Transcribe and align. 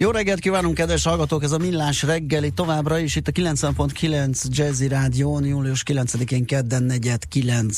Jó 0.00 0.10
reggelt 0.10 0.40
kívánunk, 0.40 0.74
kedves 0.74 1.04
hallgatók! 1.04 1.42
Ez 1.42 1.52
a 1.52 1.58
Millás 1.58 2.02
reggeli 2.02 2.50
továbbra 2.50 2.98
is 2.98 3.16
itt 3.16 3.28
a 3.28 3.32
90.9 3.32 4.44
Jazzy 4.48 4.88
Rádió, 4.88 5.40
július 5.44 5.82
9-én 5.86 6.44
kedden 6.44 6.82
4 6.82 7.18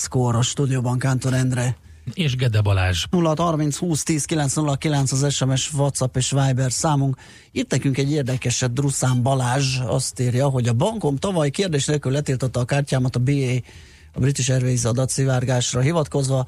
kor 0.08 0.34
a 0.34 0.42
stúdióban 0.42 0.98
Kántor 0.98 1.34
Endre. 1.34 1.76
És 2.14 2.36
Gede 2.36 2.60
Balázs. 2.60 3.04
0 3.10 3.34
30 3.36 3.76
20 3.76 4.02
10 4.02 4.24
909 4.24 5.12
az 5.12 5.34
SMS, 5.34 5.72
WhatsApp 5.72 6.16
és 6.16 6.30
Viber 6.30 6.72
számunk. 6.72 7.16
Itt 7.52 7.70
nekünk 7.70 7.98
egy 7.98 8.12
érdekeset 8.12 8.72
Druszán 8.72 9.22
Balázs 9.22 9.78
azt 9.78 10.20
írja, 10.20 10.48
hogy 10.48 10.68
a 10.68 10.72
bankom 10.72 11.16
tavaly 11.16 11.50
kérdés 11.50 11.86
nélkül 11.86 12.12
letiltotta 12.12 12.60
a 12.60 12.64
kártyámat 12.64 13.16
a 13.16 13.20
BA, 13.20 13.54
a 14.12 14.20
British 14.20 14.50
Airways 14.50 14.84
adatszivárgásra 14.84 15.80
hivatkozva, 15.80 16.46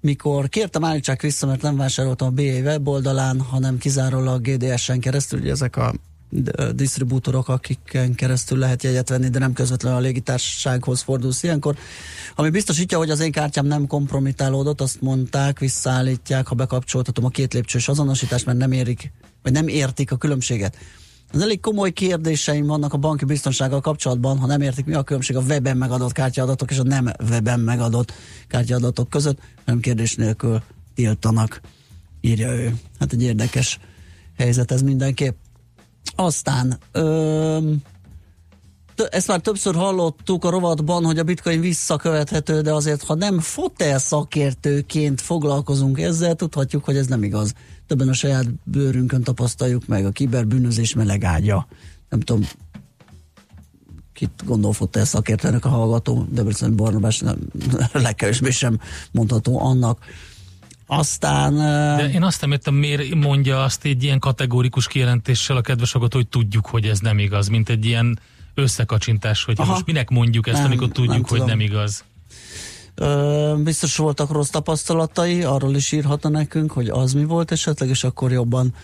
mikor 0.00 0.48
kértem 0.48 0.84
állítsák 0.84 1.22
vissza, 1.22 1.46
mert 1.46 1.62
nem 1.62 1.76
vásároltam 1.76 2.28
a 2.28 2.30
BA 2.30 2.42
weboldalán, 2.42 3.40
hanem 3.40 3.78
kizárólag 3.78 4.42
GDS-en 4.42 5.00
keresztül, 5.00 5.40
ugye 5.40 5.50
ezek 5.50 5.76
a 5.76 5.94
disztribútorok, 6.72 7.48
akiken 7.48 8.14
keresztül 8.14 8.58
lehet 8.58 8.82
jegyet 8.82 9.08
venni, 9.08 9.28
de 9.28 9.38
nem 9.38 9.52
közvetlenül 9.52 9.98
a 9.98 10.00
légitársasághoz 10.00 11.00
fordulsz 11.00 11.42
ilyenkor. 11.42 11.76
Ami 12.34 12.50
biztosítja, 12.50 12.98
hogy 12.98 13.10
az 13.10 13.20
én 13.20 13.32
kártyám 13.32 13.66
nem 13.66 13.86
kompromitálódott, 13.86 14.80
azt 14.80 15.00
mondták, 15.00 15.58
visszaállítják, 15.58 16.46
ha 16.46 16.54
bekapcsoltatom 16.54 17.24
a 17.24 17.28
két 17.28 17.52
lépcsős 17.52 17.88
azonosítást, 17.88 18.46
mert 18.46 18.58
nem 18.58 18.72
érik, 18.72 19.12
vagy 19.42 19.52
nem 19.52 19.68
értik 19.68 20.12
a 20.12 20.16
különbséget. 20.16 20.76
Az 21.32 21.40
elég 21.40 21.60
komoly 21.60 21.90
kérdéseim 21.90 22.66
vannak 22.66 22.92
a 22.92 22.96
banki 22.96 23.24
biztonsággal 23.24 23.80
kapcsolatban, 23.80 24.38
ha 24.38 24.46
nem 24.46 24.60
értik, 24.60 24.84
mi 24.84 24.94
a 24.94 25.02
különbség 25.02 25.36
a 25.36 25.40
weben 25.40 25.76
megadott 25.76 26.12
kártyaadatok 26.12 26.70
és 26.70 26.78
a 26.78 26.82
nem 26.82 27.12
weben 27.28 27.60
megadott 27.60 28.12
kártyaadatok 28.48 29.08
között, 29.08 29.38
nem 29.64 29.80
kérdés 29.80 30.14
nélkül 30.14 30.62
tiltanak, 30.94 31.60
írja 32.20 32.52
ő. 32.52 32.74
Hát 32.98 33.12
egy 33.12 33.22
érdekes 33.22 33.78
helyzet 34.38 34.70
ez 34.70 34.82
mindenképp. 34.82 35.36
Aztán 36.16 36.78
öm, 36.92 37.82
ezt 39.10 39.26
már 39.26 39.40
többször 39.40 39.74
hallottuk 39.74 40.44
a 40.44 40.50
rovatban, 40.50 41.04
hogy 41.04 41.18
a 41.18 41.22
bitcoin 41.22 41.60
visszakövethető, 41.60 42.60
de 42.60 42.72
azért, 42.72 43.02
ha 43.02 43.14
nem 43.14 43.38
fotel 43.38 43.98
szakértőként 43.98 45.20
foglalkozunk 45.20 46.00
ezzel, 46.00 46.34
tudhatjuk, 46.34 46.84
hogy 46.84 46.96
ez 46.96 47.06
nem 47.06 47.22
igaz. 47.22 47.54
Többen 47.90 48.08
a 48.08 48.12
saját 48.12 48.46
bőrünkön 48.64 49.22
tapasztaljuk 49.22 49.86
meg 49.86 50.06
a 50.06 50.10
kiberbűnözés 50.10 50.94
meleg 50.94 51.24
ágya. 51.24 51.66
Nem 52.08 52.20
tudom, 52.20 52.48
kit 54.12 54.42
gondol 54.44 54.72
fotel 54.72 55.04
szakértőnek 55.04 55.64
a 55.64 55.68
hallgató, 55.68 56.26
Debrecen 56.30 56.76
Barnabás 56.76 57.18
nem, 57.18 57.38
legkevésbé 57.92 58.50
sem 58.50 58.80
mondható 59.10 59.60
annak. 59.60 60.04
Aztán... 60.86 61.54
De 61.96 62.10
én 62.10 62.22
azt 62.22 62.40
nem 62.40 62.52
értem, 62.52 62.74
miért 62.74 63.14
mondja 63.14 63.62
azt 63.62 63.84
egy 63.84 64.02
ilyen 64.02 64.18
kategórikus 64.18 64.86
kijelentéssel 64.86 65.56
a 65.56 65.60
kedves 65.60 65.92
hallgató, 65.92 66.16
hogy 66.18 66.28
tudjuk, 66.28 66.66
hogy 66.66 66.84
ez 66.84 66.98
nem 66.98 67.18
igaz, 67.18 67.48
mint 67.48 67.68
egy 67.68 67.84
ilyen 67.84 68.18
összekacsintás, 68.54 69.44
hogy 69.44 69.54
Aha. 69.58 69.72
most 69.72 69.86
minek 69.86 70.10
mondjuk 70.10 70.46
ezt, 70.46 70.58
nem, 70.58 70.66
amikor 70.66 70.88
tudjuk, 70.88 71.30
nem 71.30 71.38
hogy 71.38 71.48
nem 71.48 71.60
igaz. 71.60 72.04
Ö, 72.94 73.54
biztos 73.64 73.96
voltak 73.96 74.30
rossz 74.30 74.48
tapasztalatai, 74.48 75.42
arról 75.42 75.74
is 75.74 75.92
írhatna 75.92 76.28
nekünk, 76.28 76.72
hogy 76.72 76.88
az 76.88 77.12
mi 77.12 77.24
volt 77.24 77.50
esetleg, 77.50 77.88
és 77.88 78.04
akkor 78.04 78.32
jobban 78.32 78.74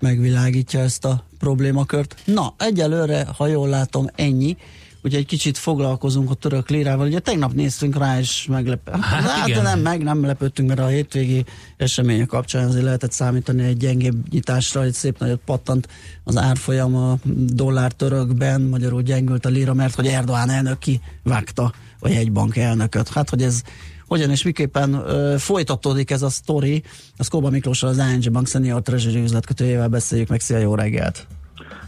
megvilágítja 0.00 0.80
ezt 0.80 1.04
a 1.04 1.24
problémakört. 1.38 2.14
Na, 2.24 2.54
egyelőre, 2.58 3.26
ha 3.36 3.46
jól 3.46 3.68
látom, 3.68 4.06
ennyi. 4.14 4.56
Ugye 5.02 5.18
egy 5.18 5.26
kicsit 5.26 5.58
foglalkozunk 5.58 6.30
a 6.30 6.34
török 6.34 6.68
lírával. 6.68 7.06
Ugye 7.06 7.18
tegnap 7.18 7.52
néztünk 7.52 7.98
rá, 7.98 8.18
és 8.18 8.46
meglepett. 8.48 9.00
Hát, 9.00 9.22
hát 9.22 9.48
igen. 9.48 9.62
nem, 9.62 9.80
meg 9.80 10.02
nem 10.02 10.24
lepődtünk, 10.24 10.68
mert 10.68 10.80
a 10.80 10.86
hétvégi 10.86 11.44
események 11.76 12.26
kapcsán 12.26 12.68
azért 12.68 12.84
lehetett 12.84 13.12
számítani 13.12 13.62
egy 13.62 13.76
gyengébb 13.76 14.28
nyitásra, 14.30 14.82
egy 14.82 14.92
szép 14.92 15.18
nagyot 15.18 15.40
pattant 15.44 15.88
az 16.24 16.36
árfolyam 16.36 16.96
a 16.96 17.18
dollár 17.52 17.92
törökben, 17.92 18.60
magyarul 18.60 19.02
gyengült 19.02 19.46
a 19.46 19.48
lira, 19.48 19.74
mert 19.74 19.94
hogy 19.94 20.06
Erdoğan 20.06 20.50
elnök 20.50 20.78
kivágta 20.78 21.72
a 22.00 22.08
jegybank 22.08 22.56
elnököt. 22.56 23.08
Hát, 23.08 23.30
hogy 23.30 23.42
ez 23.42 23.62
hogyan 24.06 24.30
és 24.30 24.44
miképpen 24.44 24.94
ö, 24.94 25.34
folytatódik 25.38 26.10
ez 26.10 26.22
a 26.22 26.28
sztori, 26.28 26.82
a 27.16 27.24
Szkóba 27.24 27.50
Miklóssal 27.50 27.88
az 27.88 28.02
ING 28.12 28.32
Bank 28.32 28.46
Senior 28.46 28.82
Treasury 28.82 29.22
üzletkötőjével 29.22 29.88
beszéljük 29.88 30.28
meg. 30.28 30.40
Szia, 30.40 30.58
jó 30.58 30.74
reggelt! 30.74 31.26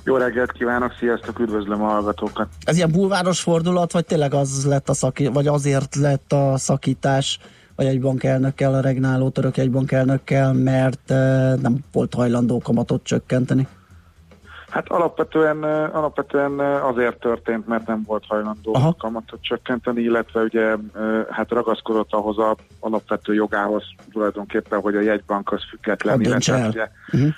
Jó 0.04 0.16
reggelt 0.16 0.52
kívánok, 0.52 0.92
sziasztok, 0.98 1.38
üdvözlöm 1.38 1.82
a 1.82 1.86
hallgatókat. 1.86 2.48
Ez 2.64 2.76
ilyen 2.76 2.90
bulváros 2.90 3.40
fordulat, 3.40 3.92
vagy 3.92 4.04
tényleg 4.04 4.34
az 4.34 4.64
lett 4.66 4.88
a 4.88 4.94
szaki, 4.94 5.26
vagy 5.26 5.46
azért 5.46 5.94
lett 5.94 6.32
a 6.32 6.56
szakítás 6.56 7.38
a 7.74 7.82
jegybank 7.82 8.24
elnökkel, 8.24 8.74
a 8.74 8.80
regnáló 8.80 9.28
török 9.28 9.56
jegybank 9.56 9.92
elnökkel, 9.92 10.52
mert 10.52 11.08
nem 11.62 11.78
volt 11.92 12.14
hajlandó 12.14 12.58
kamatot 12.58 13.02
csökkenteni? 13.04 13.66
Hát 14.70 14.88
alapvetően, 14.88 15.62
alapvetően 15.92 16.60
azért 16.60 17.20
történt, 17.20 17.66
mert 17.66 17.86
nem 17.86 18.02
volt 18.06 18.24
hajlandó 18.28 18.74
Aha. 18.74 18.94
kamatot 18.98 19.42
csökkenteni, 19.42 20.02
illetve 20.02 20.40
ugye 20.42 20.76
hát 21.30 21.50
ragaszkodott 21.50 22.12
ahhoz 22.12 22.38
a 22.38 22.56
alapvető 22.80 23.34
jogához 23.34 23.82
tulajdonképpen, 24.12 24.80
hogy 24.80 24.96
a 24.96 25.00
jegybank 25.00 25.52
az 25.52 25.60
független, 25.70 26.20
illetve 26.20 26.68
ugye, 26.68 26.88
uh-huh. 27.12 27.34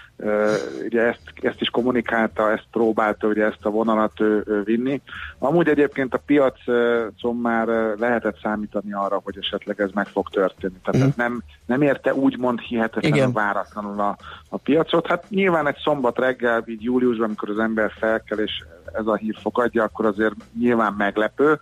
Ugye 0.84 1.00
ezt, 1.00 1.20
ezt 1.42 1.60
is 1.60 1.68
kommunikálta, 1.68 2.52
ezt 2.52 2.66
próbálta 2.70 3.26
ugye 3.26 3.44
ezt 3.44 3.64
a 3.64 3.70
vonalat 3.70 4.20
ő, 4.20 4.42
ő 4.46 4.62
vinni. 4.62 5.00
Amúgy 5.38 5.68
egyébként 5.68 6.14
a 6.14 6.22
piacon 6.26 7.36
már 7.42 7.66
lehetett 7.98 8.38
számítani 8.42 8.92
arra, 8.92 9.20
hogy 9.24 9.38
esetleg 9.40 9.80
ez 9.80 9.90
meg 9.94 10.06
fog 10.06 10.28
történni. 10.28 10.76
Tehát 10.84 11.00
uh-huh. 11.00 11.16
nem, 11.16 11.42
nem 11.66 11.82
érte 11.82 12.14
úgymond 12.14 12.60
hihetetlenül 12.60 13.32
váratlanul 13.32 14.00
a, 14.00 14.16
a 14.48 14.56
piacot. 14.56 15.06
Hát 15.06 15.24
nyilván 15.28 15.66
egy 15.66 15.78
szombat 15.82 16.18
reggel, 16.18 16.62
így 16.66 16.82
júliusban, 16.82 17.26
amikor 17.26 17.50
az 17.50 17.58
ember 17.58 17.92
felkel, 17.98 18.38
és 18.38 18.64
ez 18.92 19.06
a 19.06 19.16
hír 19.16 19.36
fogadja, 19.40 19.82
akkor 19.82 20.06
azért 20.06 20.34
nyilván 20.58 20.92
meglepő, 20.92 21.60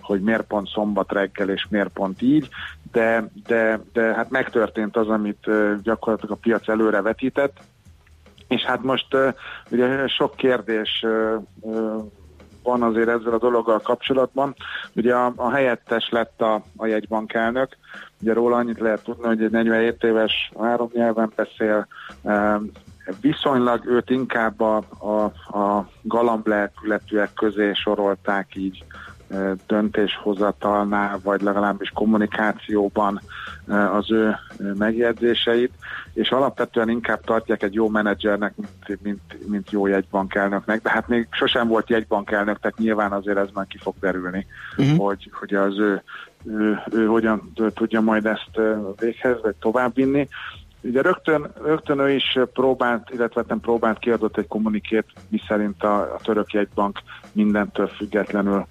hogy 0.00 0.20
miért 0.20 0.46
pont 0.46 0.68
szombat 0.68 1.12
reggel, 1.12 1.48
és 1.48 1.66
miért 1.70 1.88
pont 1.88 2.22
így, 2.22 2.48
de, 2.92 3.30
de, 3.46 3.80
de 3.92 4.14
hát 4.14 4.30
megtörtént 4.30 4.96
az, 4.96 5.08
amit 5.08 5.50
gyakorlatilag 5.82 6.36
a 6.36 6.40
piac 6.40 6.68
előre 6.68 7.02
vetített, 7.02 7.56
és 8.48 8.62
hát 8.62 8.82
most 8.82 9.06
ugye 9.70 10.06
sok 10.06 10.36
kérdés 10.36 11.04
van 12.62 12.82
azért 12.82 13.08
ezzel 13.08 13.32
a 13.32 13.38
dologgal 13.38 13.78
kapcsolatban. 13.78 14.54
Ugye 14.94 15.14
a, 15.14 15.32
a 15.36 15.50
helyettes 15.50 16.08
lett 16.10 16.40
a, 16.40 16.62
a 16.76 16.86
jegybankelnök, 16.86 17.76
ugye 18.20 18.32
róla 18.32 18.56
annyit 18.56 18.80
lehet 18.80 19.02
tudni, 19.02 19.26
hogy 19.26 19.42
egy 19.42 19.50
47 19.50 20.02
éves 20.02 20.50
három 20.58 20.90
nyelven 20.92 21.32
beszél, 21.36 21.86
viszonylag 23.20 23.86
őt 23.86 24.10
inkább 24.10 24.60
a, 24.60 24.76
a, 24.98 25.22
a 25.58 25.88
galamblelkületűek 26.02 27.32
közé 27.34 27.72
sorolták 27.72 28.56
így 28.56 28.84
döntéshozatalnál, 29.66 31.20
vagy 31.22 31.42
legalábbis 31.42 31.90
kommunikációban 31.90 33.20
az 33.92 34.10
ő 34.10 34.36
megjegyzéseit, 34.58 35.72
és 36.12 36.30
alapvetően 36.30 36.88
inkább 36.88 37.20
tartják 37.20 37.62
egy 37.62 37.74
jó 37.74 37.88
menedzsernek, 37.88 38.52
mint, 38.56 39.02
mint, 39.02 39.48
mint 39.48 39.70
jó 39.70 39.86
jegybankelnöknek, 39.86 40.82
de 40.82 40.90
hát 40.90 41.08
még 41.08 41.26
sosem 41.30 41.68
volt 41.68 41.88
jegybankelnök, 41.88 42.58
tehát 42.60 42.78
nyilván 42.78 43.12
azért 43.12 43.38
ez 43.38 43.48
már 43.54 43.66
ki 43.66 43.78
fog 43.78 43.94
derülni, 44.00 44.46
uh-huh. 44.76 44.98
hogy, 44.98 45.30
hogy 45.32 45.54
az 45.54 45.78
ő, 45.78 46.02
ő, 46.44 46.82
ő 46.92 47.06
hogyan 47.06 47.52
tudja 47.74 48.00
majd 48.00 48.26
ezt 48.26 48.60
véghez, 48.98 49.36
vagy 49.42 49.54
továbbvinni. 49.54 50.28
Ugye 50.80 51.02
rögtön, 51.02 51.50
rögtön 51.62 51.98
ő 51.98 52.10
is 52.10 52.38
próbált, 52.52 53.10
illetve 53.10 53.44
nem 53.48 53.60
próbált, 53.60 53.98
kiadott 53.98 54.36
egy 54.38 54.46
kommunikét, 54.46 55.06
miszerint 55.28 55.82
a, 55.82 56.00
a 56.00 56.18
török 56.22 56.52
jegybank 56.52 56.98
mindentől 57.32 57.86
függetlenül 57.86 58.66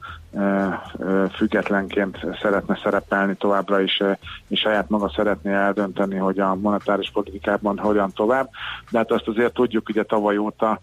függetlenként 1.31 2.17
szeretne 2.41 2.79
szerepelni 2.83 3.35
továbbra 3.35 3.81
is, 3.81 4.03
és 4.47 4.59
saját 4.59 4.89
maga 4.89 5.11
szeretné 5.15 5.53
eldönteni, 5.53 6.15
hogy 6.15 6.39
a 6.39 6.55
monetáris 6.55 7.11
politikában 7.11 7.77
hogyan 7.77 8.11
tovább. 8.13 8.49
De 8.89 8.97
hát 8.97 9.11
azt 9.11 9.27
azért 9.27 9.53
tudjuk 9.53 9.89
ugye 9.89 10.03
tavaly 10.03 10.37
óta, 10.37 10.79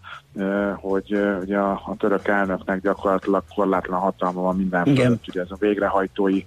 hogy 0.75 1.19
ugye 1.41 1.57
a, 1.57 1.71
a 1.71 1.95
török 1.97 2.27
elnöknek 2.27 2.81
gyakorlatilag 2.81 3.43
korlátlan 3.55 3.99
hatalma 3.99 4.41
van 4.41 4.55
minden 4.55 4.83
fölött, 4.83 5.27
ugye 5.27 5.41
ez 5.41 5.51
a 5.51 5.57
végrehajtói 5.59 6.43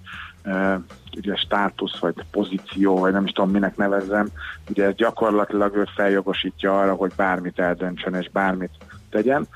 ugye 1.17 1.35
státusz, 1.35 1.99
vagy 1.99 2.13
pozíció, 2.31 2.97
vagy 2.99 3.11
nem 3.11 3.25
is 3.25 3.31
tudom 3.31 3.51
minek 3.51 3.77
nevezzem, 3.77 4.27
ugye 4.69 4.85
ez 4.85 4.95
gyakorlatilag 4.95 5.75
őt 5.75 5.89
feljogosítja 5.95 6.79
arra, 6.79 6.93
hogy 6.93 7.11
bármit 7.15 7.59
eldöntsön, 7.59 8.13
és 8.13 8.29
bármit 8.29 8.71
tegyen. 9.09 9.47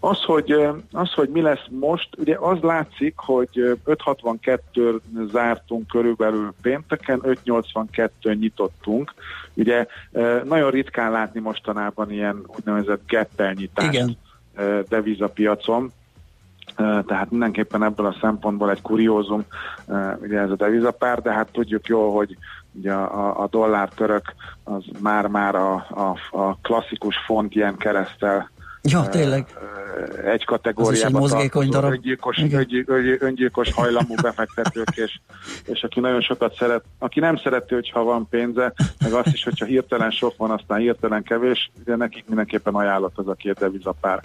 Az, 0.00 0.22
hogy, 0.22 0.68
az, 0.92 1.12
hogy 1.12 1.28
mi 1.28 1.40
lesz 1.40 1.66
most, 1.68 2.08
ugye 2.18 2.36
az 2.38 2.58
látszik, 2.60 3.14
hogy 3.16 3.78
562 3.84 5.00
zártunk 5.32 5.86
körülbelül 5.86 6.54
pénteken, 6.62 7.20
582 7.22 8.34
nyitottunk. 8.34 9.14
Ugye 9.54 9.86
nagyon 10.44 10.70
ritkán 10.70 11.10
látni 11.10 11.40
mostanában 11.40 12.10
ilyen 12.10 12.42
úgynevezett 12.46 13.02
geppelnyitást 13.06 13.92
Igen. 13.92 14.16
devizapiacon 14.88 15.92
tehát 16.76 17.30
mindenképpen 17.30 17.82
ebből 17.82 18.06
a 18.06 18.16
szempontból 18.20 18.70
egy 18.70 18.82
kuriózum 18.82 19.44
ugye 20.20 20.38
ez 20.38 20.50
a 20.50 20.56
devizapár, 20.56 21.22
de 21.22 21.32
hát 21.32 21.52
tudjuk 21.52 21.86
jól, 21.86 22.12
hogy 22.12 22.36
ugye 22.72 22.92
a, 22.92 23.42
a 23.42 23.48
dollár 23.50 23.88
török 23.88 24.34
az 24.64 24.84
már-már 25.00 25.54
a, 25.54 25.74
a, 25.74 26.38
a 26.38 26.56
klasszikus 26.62 27.16
font 27.26 27.54
ilyen 27.54 27.76
keresztel 27.76 28.50
Ja, 28.82 29.08
tényleg. 29.08 29.46
Egy 30.24 30.44
kategóriában 30.44 31.14
egy 31.14 31.20
mozgékony 31.20 31.68
darab. 31.68 31.92
Öngyilkos, 31.92 32.38
öngyilkos 33.18 33.72
hajlamú 33.72 34.14
befektetők, 34.22 34.88
és, 34.94 35.20
és 35.64 35.82
aki 35.82 36.00
nagyon 36.00 36.20
sokat 36.20 36.54
szeret, 36.56 36.84
aki 36.98 37.20
nem 37.20 37.36
szereti, 37.36 37.74
hogyha 37.74 38.02
van 38.02 38.26
pénze, 38.30 38.72
meg 39.00 39.12
azt 39.12 39.32
is, 39.32 39.44
hogyha 39.44 39.64
hirtelen 39.64 40.10
sok 40.10 40.36
van, 40.36 40.50
aztán 40.50 40.78
hirtelen 40.78 41.22
kevés, 41.22 41.70
de 41.84 41.96
nekik 41.96 42.24
mindenképpen 42.26 42.74
ajánlott 42.74 43.18
az 43.18 43.28
a 43.28 43.34
két 43.34 43.58
devizapár, 43.58 44.20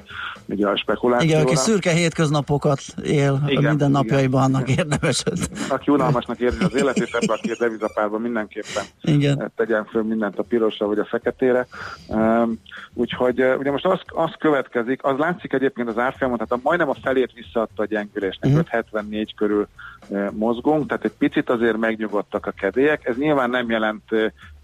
ugye 0.46 0.68
a 0.68 0.78
spekulációra. 0.78 1.34
Igen, 1.34 1.46
aki 1.46 1.56
szürke 1.56 1.92
hétköznapokat 1.92 2.82
él 3.04 3.44
igen, 3.48 3.64
minden 3.64 3.92
napjaiban, 3.92 4.44
annak 4.44 4.70
igen. 4.70 4.88
érdemes. 4.88 5.24
Aki 5.70 5.92
unalmasnak 5.92 6.40
érzi 6.40 6.64
az 6.64 6.76
életét, 6.76 7.14
ebben 7.14 7.38
a 7.38 7.42
két 7.42 7.58
devizapárban 7.58 8.22
mindenképpen 8.22 8.84
igen. 9.02 9.52
tegyen 9.56 9.86
föl 9.86 10.04
mindent 10.04 10.40
a 10.40 10.44
pirosra 10.44 10.88
vagy 10.88 11.00
a 11.00 11.06
feketére. 11.06 11.68
Um, 12.08 12.60
úgyhogy 12.94 13.44
ugye 13.58 13.72
most 13.72 13.86
azt, 13.86 14.06
azt 14.08 14.38
következik, 14.46 15.04
az 15.04 15.18
látszik 15.18 15.54
egyébként 15.54 15.90
az 15.90 15.98
árfolyamon, 15.98 16.38
tehát 16.38 16.52
a, 16.52 16.68
majdnem 16.68 16.90
a 16.90 16.96
felét 17.04 17.32
visszaadta 17.34 17.82
a 17.82 17.86
gyengülésnek, 17.86 18.52
uh-huh. 18.52 18.66
574 18.68 19.36
körül 19.36 19.68
e, 20.12 20.32
mozgunk, 20.32 20.88
tehát 20.88 21.06
egy 21.06 21.14
picit 21.18 21.50
azért 21.50 21.78
megnyugodtak 21.78 22.46
a 22.46 22.52
kedélyek. 22.52 23.06
Ez 23.06 23.18
nyilván 23.18 23.50
nem 23.50 23.70
jelenti 23.70 24.16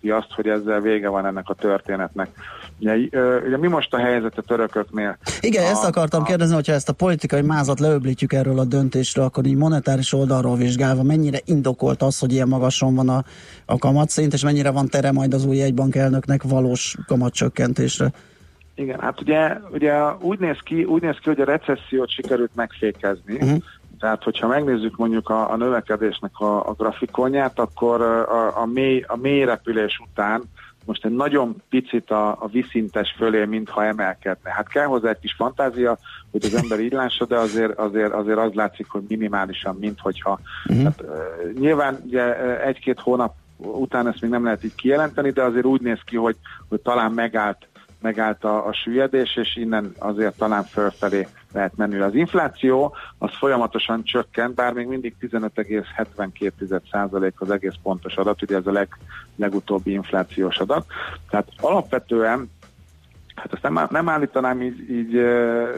azt, 0.10 0.32
hogy 0.32 0.48
ezzel 0.48 0.80
vége 0.80 1.10
van 1.10 1.26
ennek 1.26 1.50
a 1.50 1.54
történetnek. 1.54 2.30
Ugye, 2.80 2.94
ugye 3.48 3.58
mi 3.58 3.68
most 3.68 3.94
a 3.94 3.98
helyzet 3.98 4.38
a 4.38 4.42
törököknél? 4.42 5.18
Igen, 5.40 5.64
a, 5.64 5.68
ezt 5.68 5.84
akartam 5.84 6.22
a, 6.22 6.26
kérdezni, 6.26 6.56
hogyha 6.56 6.74
ezt 6.74 6.90
a 6.90 6.94
politikai 6.94 7.42
mázat 7.42 7.80
leöblítjük 7.80 8.34
erről 8.34 8.60
a 8.60 8.66
döntésről, 8.66 9.26
akkor 9.26 9.46
így 9.46 9.56
monetáris 9.56 10.14
oldalról 10.14 10.56
vizsgálva 10.56 11.04
mennyire 11.04 11.40
indokolt 11.46 12.02
az, 12.02 12.20
hogy 12.20 12.34
ilyen 12.34 12.48
magason 12.48 12.96
van 12.96 13.10
a, 13.10 13.24
a 13.66 13.78
kamatszint, 13.78 14.34
és 14.34 14.44
mennyire 14.44 14.70
van 14.70 14.88
tere 14.88 15.12
majd 15.12 15.34
az 15.34 15.46
új 15.46 15.58
jegybank 15.58 15.96
elnöknek 15.96 16.44
valós 16.44 16.98
kamatcsökkentésre? 17.08 18.12
Igen, 18.82 19.00
hát 19.00 19.22
ugye, 19.22 19.58
ugye 19.72 20.14
úgy, 20.20 20.40
néz 20.40 20.58
ki, 20.64 20.84
úgy 20.84 21.02
néz 21.02 21.16
ki, 21.16 21.30
hogy 21.30 21.42
a 21.42 21.46
recessziót 21.46 22.10
sikerült 22.10 22.56
megfékezni, 22.56 23.34
uh-huh. 23.34 23.58
Tehát, 24.00 24.24
hogyha 24.24 24.48
megnézzük 24.48 24.98
mondjuk 24.98 25.30
a, 25.30 25.52
a 25.52 25.56
növekedésnek 25.56 26.40
a, 26.40 26.68
a 26.68 26.74
grafikonját, 26.74 27.60
akkor 27.60 28.02
a, 28.02 28.62
a, 28.62 28.66
mély, 28.66 29.04
a 29.08 29.16
mély 29.16 29.44
repülés 29.44 30.02
után 30.10 30.42
most 30.86 31.06
egy 31.06 31.16
nagyon 31.16 31.56
picit 31.70 32.12
a, 32.12 32.30
a 32.30 32.48
viszintes 32.52 33.16
fölé, 33.18 33.46
mintha 33.46 33.86
emelkedne. 33.86 34.52
Hát 34.52 34.68
kell 34.68 34.86
hozzá 34.86 35.10
egy 35.10 35.20
kis 35.20 35.34
fantázia, 35.34 35.98
hogy 36.32 36.46
az 36.46 36.54
ember 36.54 36.80
így 36.80 36.92
lássa, 36.92 37.26
de 37.26 37.38
azért, 37.38 37.78
azért, 37.78 38.14
azért 38.14 38.38
az 38.38 38.54
látszik, 38.54 38.90
hogy 38.90 39.04
minimálisan, 39.08 39.78
minthogyha. 39.80 40.40
Uh-huh. 40.66 40.84
Hát, 40.84 41.02
uh, 41.02 41.60
nyilván 41.60 42.02
ugye 42.06 42.60
egy-két 42.62 43.00
hónap 43.00 43.34
után 43.58 44.08
ezt 44.08 44.22
még 44.22 44.32
nem 44.32 44.44
lehet 44.44 44.64
így 44.64 44.76
kijelenteni, 44.76 45.30
de 45.30 45.44
azért 45.44 45.66
úgy 45.66 45.82
néz 45.82 46.00
ki, 46.06 46.16
hogy, 46.16 46.36
hogy 46.70 46.80
talán 46.80 47.12
megállt 47.12 47.68
megállt 48.02 48.44
a, 48.44 48.68
a 48.68 48.74
süllyedés, 48.74 49.36
és 49.36 49.56
innen 49.56 49.92
azért 49.98 50.38
talán 50.38 50.64
fölfelé 50.64 51.28
lehet 51.54 51.78
menni. 51.78 52.00
Az 52.00 52.16
infláció 52.16 52.96
az 53.18 53.30
folyamatosan 53.38 54.04
csökkent, 54.04 54.56
bár 54.56 54.74
még 54.74 54.88
mindig 54.88 55.16
15,72% 55.22 57.32
az 57.36 57.52
egész 57.52 57.76
pontos 57.84 58.16
adat, 58.16 58.42
ugye 58.42 58.56
ez 58.56 58.68
a 58.68 58.72
leg, 58.72 58.98
legutóbbi 59.36 59.92
inflációs 59.92 60.58
adat. 60.58 60.86
Tehát 61.30 61.48
alapvetően 61.60 62.50
Hát 63.36 63.54
ezt 63.54 63.62
nem, 63.62 63.88
nem 63.90 64.10
állítanám 64.10 64.62
így, 64.62 64.90
így, 64.90 65.16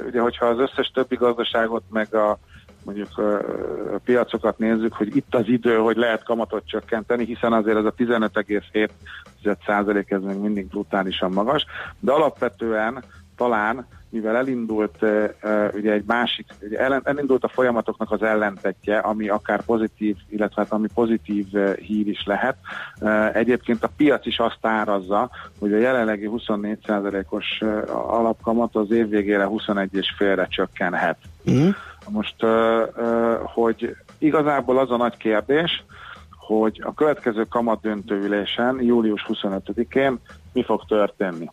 ugye, 0.07 0.21
hogyha 0.21 0.45
az 0.45 0.59
összes 0.59 0.91
többi 0.93 1.15
gazdaságot 1.15 1.83
meg 1.89 2.15
a 2.15 2.37
mondjuk 2.83 3.17
a 3.17 3.99
piacokat 4.03 4.57
nézzük, 4.57 4.93
hogy 4.93 5.15
itt 5.15 5.35
az 5.35 5.47
idő, 5.47 5.77
hogy 5.77 5.97
lehet 5.97 6.23
kamatot 6.23 6.67
csökkenteni, 6.67 7.25
hiszen 7.25 7.53
azért 7.53 7.77
ez 7.77 7.85
a 7.85 7.93
15,7 7.97 8.89
ez 10.07 10.21
még 10.21 10.37
mindig 10.37 10.67
brutálisan 10.67 11.31
magas, 11.31 11.65
de 11.99 12.11
alapvetően 12.11 13.03
talán 13.35 13.85
mivel 14.13 14.35
elindult 14.35 15.05
ugye 15.73 15.91
egy 15.91 16.03
másik, 16.07 16.45
ugye 16.61 16.99
elindult 17.03 17.43
a 17.43 17.47
folyamatoknak 17.47 18.11
az 18.11 18.23
ellentetje, 18.23 18.97
ami 18.97 19.29
akár 19.29 19.63
pozitív, 19.63 20.15
illetve 20.29 20.61
hát 20.61 20.71
ami 20.71 20.87
pozitív 20.93 21.45
hír 21.75 22.07
is 22.07 22.23
lehet. 22.25 22.57
Egyébként 23.33 23.83
a 23.83 23.89
piac 23.97 24.25
is 24.25 24.39
azt 24.39 24.57
árazza, 24.61 25.29
hogy 25.59 25.73
a 25.73 25.77
jelenlegi 25.77 26.29
24%-os 26.31 27.61
uh, 27.61 28.13
alapkamat 28.13 28.75
az 28.75 28.91
év 28.91 29.09
végére 29.09 29.45
21 29.45 29.95
és 29.95 30.13
félre 30.17 30.47
csökkenhet. 30.47 31.17
Mm. 31.51 31.69
Most, 32.09 32.35
hogy 33.43 33.95
igazából 34.17 34.77
az 34.77 34.91
a 34.91 34.97
nagy 34.97 35.17
kérdés, 35.17 35.83
hogy 36.37 36.81
a 36.85 36.93
következő 36.93 37.43
kamat 37.43 37.81
döntőülésen, 37.81 38.81
július 38.81 39.25
25-én 39.27 40.19
mi 40.53 40.63
fog 40.63 40.85
történni. 40.85 41.51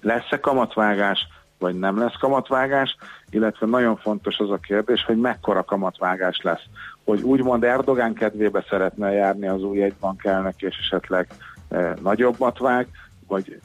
Lesz-e 0.00 0.40
kamatvágás, 0.40 1.26
vagy 1.58 1.78
nem 1.78 1.98
lesz 1.98 2.16
kamatvágás, 2.20 2.96
illetve 3.30 3.66
nagyon 3.66 3.96
fontos 3.96 4.38
az 4.38 4.50
a 4.50 4.56
kérdés, 4.56 5.04
hogy 5.04 5.16
mekkora 5.16 5.64
kamatvágás 5.64 6.40
lesz. 6.42 6.62
Hogy 7.04 7.22
úgymond 7.22 7.64
Erdogán 7.64 8.14
kedvébe 8.14 8.64
szeretne 8.68 9.12
járni 9.12 9.48
az 9.48 9.62
új 9.62 9.82
egybank 9.82 10.24
elnök, 10.24 10.62
és 10.62 10.76
esetleg 10.80 11.28
e, 11.68 11.94
nagyobbat 12.02 12.58
vág, 12.58 12.86
vagy 13.26 13.60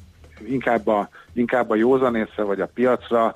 inkább 0.47 0.87
a, 0.87 1.09
inkább 1.33 1.69
a 1.69 1.75
józanészre 1.75 2.43
vagy 2.43 2.61
a 2.61 2.69
piacra 2.73 3.35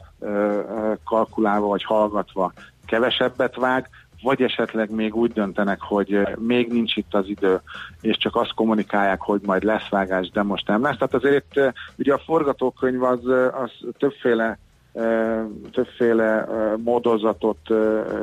kalkulálva 1.04 1.68
vagy 1.68 1.84
hallgatva 1.84 2.54
kevesebbet 2.86 3.56
vág, 3.56 3.90
vagy 4.22 4.42
esetleg 4.42 4.92
még 4.92 5.16
úgy 5.16 5.32
döntenek, 5.32 5.82
hogy 5.82 6.28
még 6.36 6.72
nincs 6.72 6.96
itt 6.96 7.14
az 7.14 7.28
idő, 7.28 7.60
és 8.02 8.18
csak 8.18 8.36
azt 8.36 8.54
kommunikálják, 8.54 9.22
hogy 9.22 9.42
majd 9.46 9.64
lesz 9.64 9.90
vágás, 9.90 10.30
de 10.30 10.44
most 10.44 10.68
nem 10.68 10.82
lesz. 10.82 10.98
Tehát 10.98 11.14
azért 11.14 11.36
itt 11.36 11.74
ugye 11.98 12.14
a 12.14 12.22
forgatókönyv 12.26 13.04
az, 13.04 13.26
az 13.52 13.72
többféle 13.98 14.58
többféle 15.72 16.48
módozatot 16.78 17.60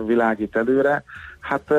világít 0.06 0.56
előre. 0.56 1.04
Hát 1.40 1.74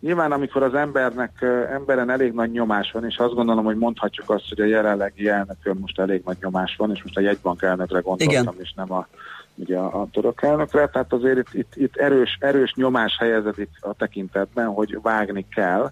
Nyilván, 0.00 0.32
amikor 0.32 0.62
az 0.62 0.74
embernek, 0.74 1.42
emberen 1.72 2.10
elég 2.10 2.32
nagy 2.32 2.50
nyomás 2.50 2.90
van, 2.92 3.04
és 3.04 3.16
azt 3.16 3.34
gondolom, 3.34 3.64
hogy 3.64 3.76
mondhatjuk 3.76 4.30
azt, 4.30 4.48
hogy 4.48 4.60
a 4.60 4.64
jelenlegi 4.64 5.28
elnökön 5.28 5.76
most 5.80 5.98
elég 5.98 6.22
nagy 6.24 6.36
nyomás 6.40 6.76
van, 6.76 6.90
és 6.90 7.02
most 7.02 7.16
a 7.16 7.20
jegybank 7.20 7.62
elnökre 7.62 8.00
gondoltam, 8.00 8.42
Igen. 8.42 8.54
és 8.58 8.72
nem 8.76 8.92
a, 8.92 9.06
ugye 9.54 9.78
a, 9.78 10.00
a 10.00 10.08
török 10.12 10.42
elnökre, 10.42 10.88
tehát 10.88 11.12
azért 11.12 11.38
itt, 11.38 11.54
itt, 11.54 11.72
itt 11.76 11.96
erős, 11.96 12.38
erős 12.40 12.74
nyomás 12.74 13.16
helyezedik 13.18 13.70
a 13.80 13.92
tekintetben, 13.92 14.66
hogy 14.66 14.98
vágni 15.02 15.46
kell, 15.54 15.90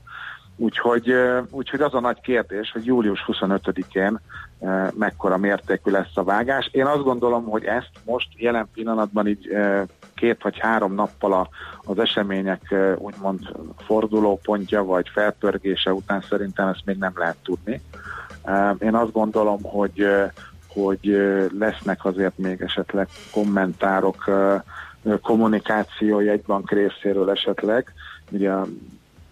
Úgyhogy, 0.56 1.14
úgyhogy 1.50 1.80
az 1.80 1.94
a 1.94 2.00
nagy 2.00 2.20
kérdés, 2.20 2.70
hogy 2.70 2.84
július 2.84 3.24
25-én 3.26 4.20
mekkora 4.94 5.36
mértékű 5.36 5.90
lesz 5.90 6.16
a 6.16 6.24
vágás. 6.24 6.68
Én 6.72 6.86
azt 6.86 7.02
gondolom, 7.02 7.44
hogy 7.44 7.64
ezt 7.64 7.90
most 8.04 8.28
jelen 8.36 8.68
pillanatban 8.74 9.26
így 9.26 9.48
két 10.24 10.42
vagy 10.42 10.58
három 10.58 10.94
nappal 10.94 11.48
az 11.84 11.98
események 11.98 12.74
úgymond 12.98 13.40
fordulópontja 13.86 14.84
vagy 14.84 15.08
felpörgése 15.12 15.92
után 15.92 16.24
szerintem 16.28 16.68
ezt 16.68 16.82
még 16.84 16.98
nem 16.98 17.12
lehet 17.14 17.36
tudni. 17.42 17.80
Én 18.78 18.94
azt 18.94 19.12
gondolom, 19.12 19.62
hogy, 19.62 20.06
hogy 20.68 21.16
lesznek 21.58 22.04
azért 22.04 22.38
még 22.38 22.60
esetleg 22.60 23.08
kommentárok, 23.32 24.30
kommunikáció 25.22 26.20
jegybank 26.20 26.70
részéről 26.70 27.30
esetleg. 27.30 27.92
Ugye 28.30 28.52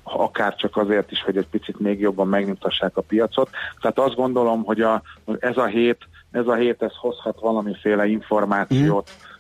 akár 0.02 0.54
csak 0.54 0.76
azért 0.76 1.11
is, 1.11 1.22
hogy 1.22 1.37
egy 1.37 1.49
picit 1.49 1.80
még 1.80 2.00
jobban 2.00 2.28
megnyugtassák 2.28 2.96
a 2.96 3.00
piacot. 3.00 3.50
Tehát 3.80 3.99
azt 3.99 4.14
gondolom, 4.14 4.64
hogy 4.64 4.80
a, 4.80 5.02
ez 5.38 5.56
a 5.56 5.66
hét, 5.66 5.99
ez 6.30 6.46
a 6.46 6.54
hét 6.54 6.82
ez 6.82 6.94
hozhat 6.96 7.40
valamiféle 7.40 8.06
információt, 8.06 9.11
mm. 9.11 9.31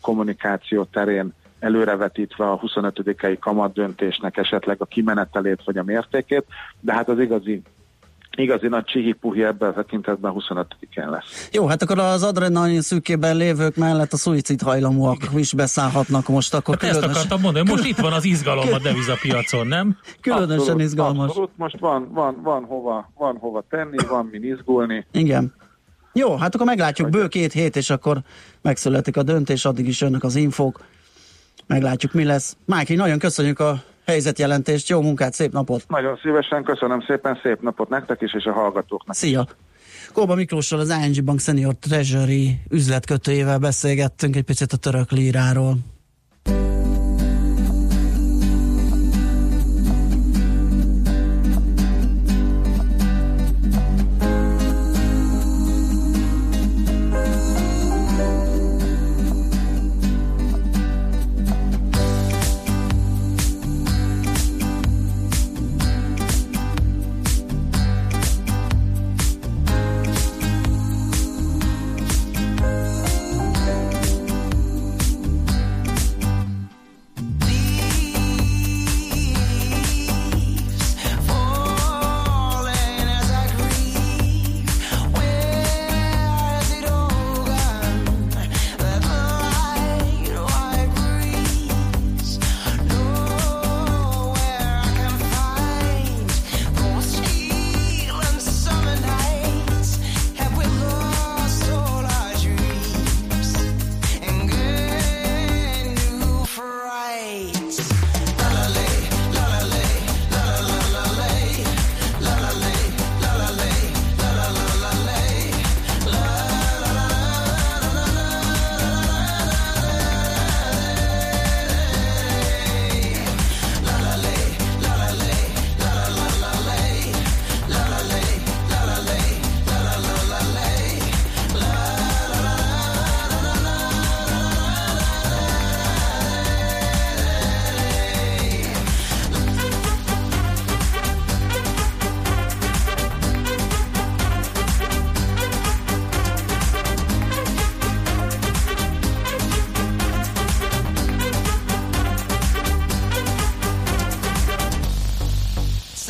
Kommunikáció 0.00 0.84
terén 0.84 1.32
előrevetítve 1.58 2.50
a 2.50 2.60
25-i 2.60 3.36
kamat 3.40 3.72
döntésnek 3.72 4.36
esetleg 4.36 4.76
a 4.80 4.84
kimenetelét 4.84 5.62
vagy 5.64 5.78
a 5.78 5.82
mértékét, 5.82 6.44
de 6.80 6.92
hát 6.92 7.08
az 7.08 7.18
igazi 7.18 7.62
igazi 8.36 8.68
nagy 8.68 8.84
csihi-puhi 8.84 9.44
ebben 9.44 9.68
a 9.68 9.72
tekintetben 9.72 10.32
25-én 10.36 11.10
lesz. 11.10 11.48
Jó, 11.52 11.66
hát 11.66 11.82
akkor 11.82 11.98
az 11.98 12.22
adrenalin 12.22 12.80
szűkében 12.80 13.36
lévők 13.36 13.76
mellett 13.76 14.12
a 14.12 14.16
szuicid 14.16 14.62
hajlamúak 14.62 15.18
is 15.34 15.52
beszállhatnak 15.52 16.28
most. 16.28 16.54
Akkor 16.54 16.76
hát 16.80 16.90
különös... 16.90 17.04
ezt 17.04 17.16
akartam 17.16 17.40
mondani, 17.40 17.70
most 17.70 17.84
itt 17.84 17.98
van 17.98 18.12
az 18.12 18.24
izgalom 18.24 18.72
a 18.72 18.78
devizapiacon, 18.78 19.66
nem? 19.66 19.96
Különösen 20.20 20.58
abszolút, 20.58 20.82
izgalmas. 20.82 21.28
Abszolút, 21.28 21.50
most 21.56 21.78
van, 21.78 22.08
van, 22.12 22.42
van, 22.42 22.64
hova, 22.64 23.10
van 23.16 23.36
hova 23.36 23.64
tenni, 23.68 23.96
van 24.08 24.28
min 24.32 24.44
izgulni. 24.44 25.06
Igen. 25.12 25.54
Jó, 26.12 26.36
hát 26.36 26.54
akkor 26.54 26.66
meglátjuk, 26.66 27.08
bő 27.10 27.28
két 27.28 27.52
hét, 27.52 27.76
és 27.76 27.90
akkor 27.90 28.18
megszületik 28.62 29.16
a 29.16 29.22
döntés, 29.22 29.64
addig 29.64 29.88
is 29.88 30.00
jönnek 30.00 30.24
az 30.24 30.36
infók. 30.36 30.80
Meglátjuk, 31.66 32.12
mi 32.12 32.24
lesz. 32.24 32.56
Máki, 32.64 32.94
nagyon 32.94 33.18
köszönjük 33.18 33.58
a 33.58 33.82
helyzetjelentést, 34.06 34.88
jó 34.88 35.02
munkát, 35.02 35.32
szép 35.32 35.52
napot! 35.52 35.84
Nagyon 35.88 36.18
szívesen, 36.22 36.64
köszönöm 36.64 37.00
szépen, 37.00 37.38
szép 37.42 37.60
napot 37.60 37.88
nektek 37.88 38.20
is, 38.20 38.34
és 38.34 38.44
a 38.44 38.52
hallgatóknak. 38.52 39.16
Szia! 39.16 39.46
Kóba 40.12 40.34
Miklóssal, 40.34 40.78
az 40.78 40.98
ING 41.04 41.24
Bank 41.24 41.40
Senior 41.40 41.74
Treasury 41.74 42.60
üzletkötőjével 42.70 43.58
beszélgettünk 43.58 44.36
egy 44.36 44.42
picit 44.42 44.72
a 44.72 44.76
török 44.76 45.10
líráról. 45.10 45.76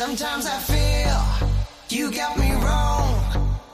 Sometimes 0.03 0.47
I 0.47 0.57
feel 0.73 1.19
you 1.95 2.11
got 2.11 2.35
me 2.35 2.51
wrong. 2.53 3.09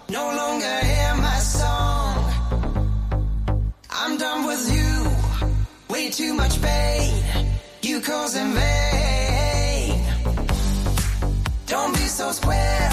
No 0.10 0.26
longer 0.42 0.76
hear 0.92 1.14
my 1.16 1.40
song. 1.40 2.16
I'm 3.90 4.18
done 4.18 4.46
with 4.46 4.64
you. 4.78 4.94
Way 5.90 6.10
too 6.10 6.34
much 6.34 6.62
pain. 6.62 7.24
You 7.82 8.02
cause 8.02 8.36
in 8.36 8.52
vain. 8.52 10.04
Don't 11.66 11.94
be 11.94 12.08
so 12.20 12.34
square. 12.34 12.90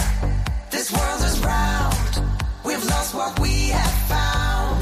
This 0.71 0.93
world 0.93 1.23
is 1.29 1.37
round. 1.41 2.23
We've 2.65 2.85
lost 2.85 3.15
what 3.17 3.41
we 3.41 3.71
have 3.79 3.97
found. 4.15 4.81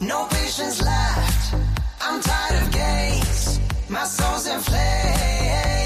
No 0.00 0.26
patience 0.26 0.82
left. 0.82 1.54
I'm 2.00 2.20
tired 2.20 2.62
of 2.62 2.72
games. 2.72 3.60
My 3.88 4.02
soul's 4.02 4.48
in 4.48 4.58
flames 4.58 5.79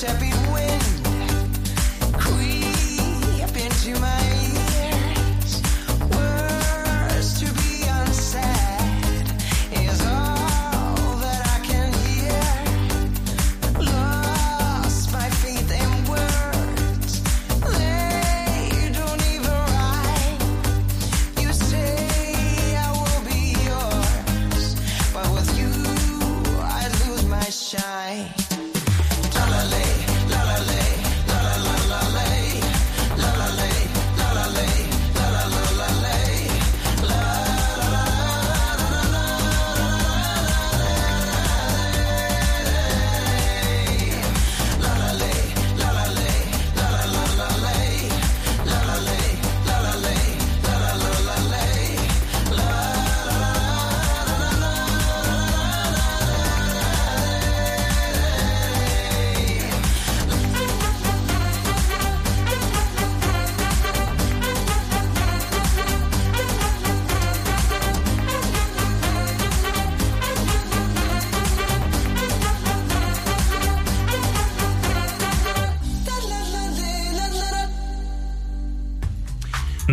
tepid 0.00 0.32
wind 0.52 0.82
creep 2.12 3.56
into 3.56 3.98
my 3.98 4.27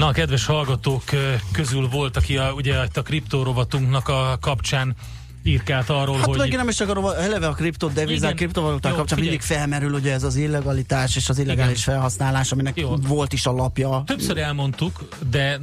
Na, 0.05 0.11
a 0.11 0.13
kedves 0.13 0.45
hallgatók 0.45 1.03
közül 1.51 1.87
volt, 1.87 2.17
aki 2.17 2.37
a, 2.37 2.51
ugye 2.51 2.75
a 2.93 3.01
kriptórovatunknak 3.01 4.07
a 4.07 4.37
kapcsán 4.41 4.95
írkált 5.43 5.89
arról, 5.89 6.15
hát, 6.17 6.25
hogy... 6.25 6.39
Hát 6.39 6.49
nem 6.49 6.67
is 6.67 6.75
csak 6.75 7.15
eleve 7.17 7.47
a 7.47 7.53
kriptodevizák, 7.53 8.35
kriptovaluták 8.35 8.93
kapcsán 8.93 9.17
figyelj. 9.17 9.29
mindig 9.29 9.41
felmerül 9.41 9.93
ugye 9.93 10.13
ez 10.13 10.23
az 10.23 10.35
illegalitás 10.35 11.15
és 11.15 11.29
az 11.29 11.39
illegális 11.39 11.81
Igen. 11.81 11.93
felhasználás, 11.93 12.51
aminek 12.51 12.77
Jó. 12.77 12.95
volt 12.95 13.33
is 13.33 13.45
a 13.45 13.51
lapja. 13.51 14.03
Többször 14.05 14.37
elmondtuk, 14.37 15.07
de 15.29 15.59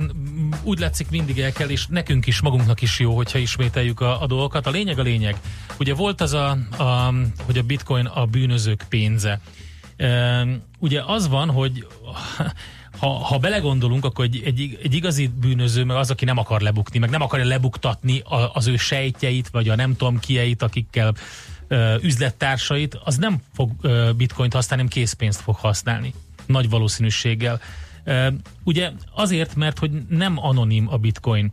úgy 0.62 0.78
látszik 0.78 1.10
mindig 1.10 1.40
el 1.40 1.52
kell, 1.52 1.68
és 1.68 1.86
nekünk 1.86 2.26
is, 2.26 2.40
magunknak 2.40 2.82
is 2.82 2.98
jó, 2.98 3.16
hogyha 3.16 3.38
ismételjük 3.38 4.00
a, 4.00 4.22
a 4.22 4.26
dolgokat. 4.26 4.66
A 4.66 4.70
lényeg 4.70 4.98
a 4.98 5.02
lényeg. 5.02 5.40
Ugye 5.78 5.94
volt 5.94 6.20
az 6.20 6.32
a, 6.32 6.50
a 6.78 7.14
hogy 7.44 7.58
a 7.58 7.62
bitcoin 7.62 8.06
a 8.06 8.26
bűnözők 8.26 8.84
pénze. 8.88 9.40
E, 9.96 10.46
ugye 10.78 11.02
az 11.06 11.28
van, 11.28 11.50
hogy 11.50 11.86
ha, 13.02 13.08
ha 13.08 13.38
belegondolunk, 13.38 14.04
akkor 14.04 14.24
egy, 14.24 14.42
egy, 14.44 14.78
egy 14.82 14.94
igazi 14.94 15.30
bűnöző, 15.40 15.84
meg 15.84 15.96
az, 15.96 16.10
aki 16.10 16.24
nem 16.24 16.38
akar 16.38 16.60
lebukni, 16.60 16.98
meg 16.98 17.10
nem 17.10 17.22
akarja 17.22 17.46
lebuktatni 17.46 18.20
a, 18.20 18.50
az 18.54 18.66
ő 18.66 18.76
sejtjeit, 18.76 19.48
vagy 19.48 19.68
a 19.68 19.74
nem 19.74 19.96
tudom 19.96 20.18
kieit, 20.18 20.62
akikkel 20.62 21.14
ö, 21.68 21.96
üzlettársait, 22.02 22.98
az 23.04 23.16
nem 23.16 23.42
fog 23.54 23.70
ö, 23.80 24.10
bitcoint 24.16 24.52
használni, 24.52 24.82
hanem 24.82 25.02
készpénzt 25.02 25.40
fog 25.40 25.56
használni. 25.56 26.14
Nagy 26.46 26.70
valószínűséggel. 26.70 27.60
Ö, 28.04 28.28
ugye 28.64 28.90
azért, 29.14 29.54
mert 29.54 29.78
hogy 29.78 29.90
nem 30.08 30.38
anonim 30.38 30.88
a 30.88 30.96
bitcoin. 30.96 31.52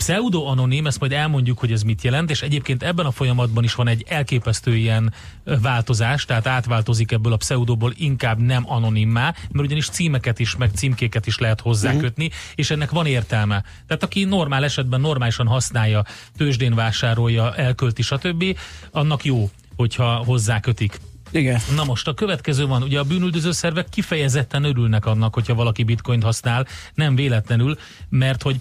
Pseudo-anonim, 0.00 0.86
ezt 0.86 1.00
majd 1.00 1.12
elmondjuk, 1.12 1.58
hogy 1.58 1.72
ez 1.72 1.82
mit 1.82 2.02
jelent, 2.02 2.30
és 2.30 2.42
egyébként 2.42 2.82
ebben 2.82 3.06
a 3.06 3.10
folyamatban 3.10 3.64
is 3.64 3.74
van 3.74 3.88
egy 3.88 4.04
elképesztő 4.08 4.76
ilyen 4.76 5.12
változás, 5.44 6.24
tehát 6.24 6.46
átváltozik 6.46 7.12
ebből 7.12 7.32
a 7.32 7.36
pseudóból 7.36 7.92
inkább 7.96 8.38
nem 8.38 8.62
anonimmá, 8.66 9.34
mert 9.50 9.66
ugyanis 9.66 9.88
címeket 9.88 10.38
is, 10.38 10.56
meg 10.56 10.70
címkéket 10.74 11.26
is 11.26 11.38
lehet 11.38 11.60
hozzákötni, 11.60 12.24
uh-huh. 12.24 12.40
és 12.54 12.70
ennek 12.70 12.90
van 12.90 13.06
értelme. 13.06 13.62
Tehát 13.86 14.02
aki 14.02 14.24
normál 14.24 14.64
esetben 14.64 15.00
normálisan 15.00 15.46
használja, 15.46 16.04
tőzsdén 16.36 16.74
vásárolja, 16.74 17.54
elkölti, 17.54 18.02
stb., 18.02 18.58
annak 18.90 19.24
jó, 19.24 19.50
hogyha 19.76 20.04
hozzákötik. 20.04 21.00
Igen. 21.30 21.60
Na 21.74 21.84
most 21.84 22.08
a 22.08 22.14
következő 22.14 22.66
van, 22.66 22.82
ugye 22.82 22.98
a 22.98 23.04
bűnüldöző 23.04 23.52
szervek 23.52 23.88
kifejezetten 23.88 24.64
örülnek 24.64 25.06
annak, 25.06 25.34
hogyha 25.34 25.54
valaki 25.54 25.82
bitcoint 25.82 26.22
használ, 26.22 26.66
nem 26.94 27.14
véletlenül, 27.14 27.78
mert 28.08 28.42
hogy 28.42 28.60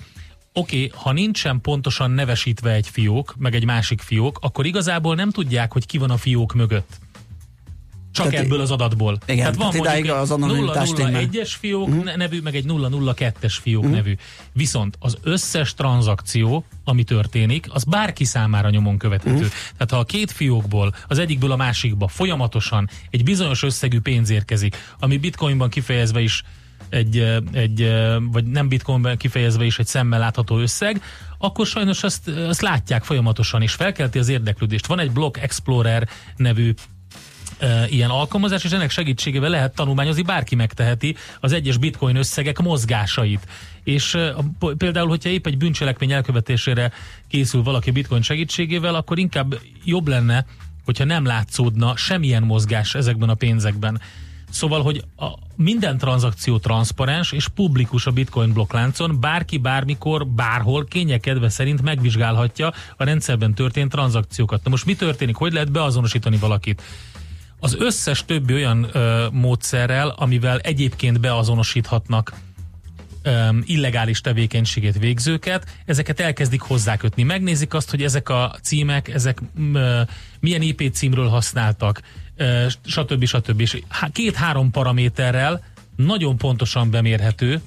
oké, 0.54 0.86
okay, 0.86 0.92
ha 1.04 1.12
nincsen 1.12 1.62
pontosan 1.62 2.12
nevesítve 2.12 2.72
egy 2.72 2.88
fiók, 2.88 3.36
meg 3.38 3.56
egy 3.56 3.66
másik 3.66 4.02
fiók, 4.02 4.38
akkor 4.42 4.66
igazából 4.66 5.16
nem 5.16 5.32
tudják, 5.32 5.74
hogy 5.74 5.86
ki 5.86 5.98
van 5.98 6.10
a 6.10 6.18
fiók 6.18 6.54
mögött. 6.54 7.00
Csak 8.12 8.30
tehát, 8.30 8.46
ebből 8.46 8.62
az 8.62 8.72
adatból. 8.72 9.18
Igen, 9.26 9.38
tehát 9.38 9.56
van 9.56 9.72
tehát 9.72 10.04
mondjuk 10.40 10.76
az 10.76 10.94
001-es 10.98 11.52
fiók 11.60 11.88
uh-huh. 11.88 12.16
nevű, 12.16 12.42
meg 12.42 12.56
egy 12.56 12.66
002-es 12.68 13.58
fiók 13.62 13.84
uh-huh. 13.84 13.98
nevű. 13.98 14.16
Viszont 14.54 14.98
az 15.00 15.18
összes 15.24 15.74
tranzakció, 15.74 16.66
ami 16.84 17.04
történik, 17.04 17.68
az 17.70 17.84
bárki 17.84 18.24
számára 18.24 18.70
nyomon 18.70 18.98
követhető. 18.98 19.36
Uh-huh. 19.36 19.52
Tehát 19.74 19.92
ha 19.92 19.98
a 19.98 20.04
két 20.04 20.32
fiókból, 20.32 20.96
az 21.08 21.18
egyikből 21.18 21.52
a 21.52 21.56
másikba 21.56 22.08
folyamatosan 22.08 22.90
egy 23.10 23.24
bizonyos 23.24 23.64
összegű 23.64 24.00
pénz 24.00 24.30
érkezik, 24.30 24.76
ami 25.00 25.18
bitcoinban 25.18 25.70
kifejezve 25.70 26.22
is 26.22 26.44
egy, 26.90 27.18
egy, 27.52 27.94
vagy 28.32 28.46
nem 28.46 28.68
bitcoinban 28.68 29.18
kifejezve 29.18 29.66
is 29.66 29.80
egy 29.80 29.88
szemmel 29.88 30.20
látható 30.20 30.58
összeg, 30.58 31.02
akkor 31.38 31.66
sajnos 31.66 32.04
azt, 32.04 32.28
azt 32.28 32.62
látják 32.62 33.04
folyamatosan, 33.04 33.62
és 33.62 33.74
felkelti 33.74 34.20
az 34.20 34.30
érdeklődést. 34.30 34.88
Van 34.88 35.00
egy 35.00 35.12
Block 35.12 35.38
Explorer 35.38 36.08
nevű 36.36 36.74
ilyen 37.90 38.10
alkalmazás, 38.10 38.64
és 38.64 38.72
ennek 38.72 38.90
segítségével 38.90 39.50
lehet 39.50 39.76
tanulmányozni, 39.76 40.22
bárki 40.22 40.56
megteheti 40.56 41.16
az 41.40 41.52
egyes 41.52 41.78
bitcoin 41.78 42.16
összegek 42.16 42.60
mozgásait. 42.60 43.48
És 43.84 44.18
például, 44.78 45.08
hogyha 45.08 45.30
épp 45.30 45.48
egy 45.48 45.58
bűncselekmény 45.58 46.12
elkövetésére 46.12 46.92
készül 47.28 47.64
valaki 47.64 47.92
bitcoin 47.92 48.22
segítségével, 48.22 48.96
akkor 48.96 49.20
inkább 49.20 49.60
jobb 49.84 50.08
lenne, 50.08 50.46
hogyha 50.86 51.04
nem 51.04 51.26
látszódna 51.26 51.96
semmilyen 51.96 52.44
mozgás 52.44 52.96
ezekben 52.96 53.30
a 53.30 53.34
pénzekben. 53.34 54.02
Szóval, 54.50 54.82
hogy 54.82 55.04
a, 55.18 55.28
minden 55.56 55.98
tranzakció 55.98 56.58
transzparens 56.58 57.32
és 57.32 57.48
publikus 57.48 58.06
a 58.06 58.12
bitcoin 58.12 58.54
blokkláncon, 58.54 59.20
bárki 59.20 59.58
bármikor, 59.58 60.28
bárhol 60.28 60.86
kényekedve 60.86 61.50
szerint 61.50 61.82
megvizsgálhatja 61.82 62.74
a 62.98 63.04
rendszerben 63.04 63.54
történt 63.54 63.92
tranzakciókat. 63.92 64.64
Na 64.64 64.70
most 64.70 64.86
mi 64.86 64.96
történik? 64.96 65.36
Hogy 65.36 65.54
lehet 65.54 65.72
beazonosítani 65.72 66.38
valakit? 66.38 66.82
Az 67.60 67.76
összes 67.80 68.26
többi 68.26 68.54
olyan 68.54 68.88
ö, 68.92 69.28
módszerrel, 69.32 70.10
amivel 70.18 70.60
egyébként 70.60 71.20
beazonosíthatnak 71.20 72.34
illegális 73.66 74.22
tevékenységét 74.22 75.00
végzőket, 75.00 75.82
ezeket 75.86 76.20
elkezdik 76.20 76.62
hozzákötni. 76.62 77.24
Megnézik 77.24 77.74
azt, 77.74 77.90
hogy 77.90 78.04
ezek 78.04 78.30
a 78.30 78.56
címek, 78.62 79.08
ezek 79.08 79.42
milyen 80.40 80.62
IP 80.62 80.94
címről 80.94 81.28
használtak, 81.28 82.02
stb. 82.86 83.26
stb. 83.26 83.60
És 83.60 83.82
két-három 84.12 84.72
paraméterrel 84.72 85.64
nagyon 85.96 86.38
pontosan 86.38 86.92
bemérhető, 86.92 87.62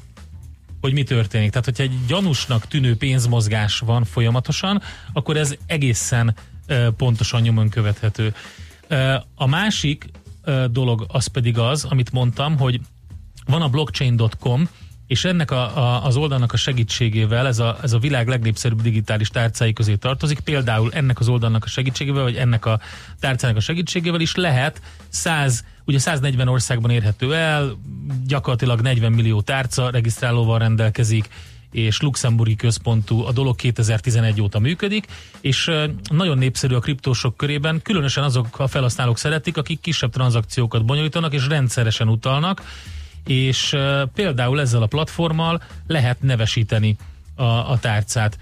hogy 0.81 0.93
mi 0.93 1.03
történik. 1.03 1.51
Tehát, 1.51 1.65
hogyha 1.65 1.83
egy 1.83 2.07
gyanúsnak 2.07 2.67
tűnő 2.67 2.97
pénzmozgás 2.97 3.79
van 3.79 4.05
folyamatosan, 4.05 4.83
akkor 5.13 5.37
ez 5.37 5.55
egészen 5.67 6.35
pontosan 6.97 7.41
nyomon 7.41 7.69
követhető. 7.69 8.35
A 9.35 9.47
másik 9.47 10.05
dolog 10.71 11.05
az 11.09 11.27
pedig 11.27 11.59
az, 11.59 11.85
amit 11.85 12.13
mondtam, 12.13 12.59
hogy 12.59 12.81
van 13.47 13.63
a 13.63 13.69
blockchain.com, 13.69 14.69
és 15.13 15.25
ennek 15.25 15.51
a, 15.51 15.77
a, 15.77 16.05
az 16.05 16.17
oldalnak 16.17 16.53
a 16.53 16.57
segítségével 16.57 17.47
ez 17.47 17.59
a, 17.59 17.79
ez 17.83 17.93
a 17.93 17.99
világ 17.99 18.29
legnépszerűbb 18.29 18.83
digitális 18.83 19.29
tárcái 19.29 19.73
közé 19.73 19.95
tartozik, 19.95 20.41
például 20.41 20.93
ennek 20.93 21.21
az 21.21 21.29
oldalnak 21.29 21.65
a 21.65 21.69
segítségével, 21.69 22.23
vagy 22.23 22.37
ennek 22.37 22.67
a 22.67 22.81
tárcának 23.21 23.57
a 23.57 23.61
segítségével 23.61 24.21
is 24.21 24.35
lehet 24.35 24.81
100, 25.09 25.65
ugye 25.85 25.99
140 25.99 26.49
országban 26.49 26.91
érhető 26.91 27.35
el, 27.35 27.77
gyakorlatilag 28.27 28.81
40 28.81 29.13
millió 29.13 29.41
tárca 29.41 29.91
regisztrálóval 29.91 30.59
rendelkezik, 30.59 31.29
és 31.73 32.01
luxemburgi 32.01 32.57
központú, 32.57 33.25
a 33.25 33.33
dolog 33.33 33.57
2011 33.57 34.41
óta 34.41 34.59
működik, 34.59 35.07
és 35.41 35.71
nagyon 36.11 36.39
népszerű 36.39 36.75
a 36.75 36.81
kriptósok 36.81 37.37
körében, 37.37 37.81
különösen 37.83 38.25
azok 38.25 38.59
a 38.59 38.67
felhasználók 38.67 39.19
szeretik, 39.19 39.57
akik 39.57 39.81
kisebb 39.81 40.13
tranzakciókat 40.13 40.85
bonyolítanak 40.85 41.33
és 41.33 41.47
rendszeresen 41.49 42.09
utalnak, 42.09 42.63
és 43.27 43.77
például 44.15 44.61
ezzel 44.61 44.83
a 44.83 44.87
platformmal 44.87 45.63
lehet 45.87 46.23
nevesíteni 46.23 46.97
a, 47.35 47.43
a 47.45 47.79
tárcát. 47.79 48.39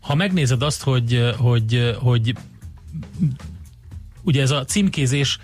Ha 0.00 0.14
megnézed 0.14 0.62
azt, 0.62 0.82
hogy, 0.82 1.34
hogy, 1.36 1.96
hogy 1.98 2.34
ugye 4.22 4.42
ez 4.42 4.50
a 4.50 4.64
címkézés 4.64 5.38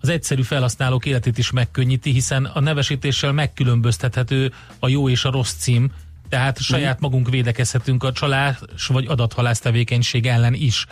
az 0.00 0.08
egyszerű 0.08 0.42
felhasználók 0.42 1.06
életét 1.06 1.38
is 1.38 1.50
megkönnyíti, 1.50 2.10
hiszen 2.10 2.44
a 2.44 2.60
nevesítéssel 2.60 3.32
megkülönböztethető 3.32 4.52
a 4.78 4.88
jó 4.88 5.08
és 5.08 5.24
a 5.24 5.30
rossz 5.30 5.52
cím, 5.52 5.92
tehát 6.28 6.58
saját 6.60 7.00
magunk 7.00 7.30
védekezhetünk 7.30 8.04
a 8.04 8.12
csalás 8.12 8.58
vagy 8.88 9.06
adathalász 9.06 9.58
tevékenység 9.58 10.26
ellen 10.26 10.54
is 10.54 10.86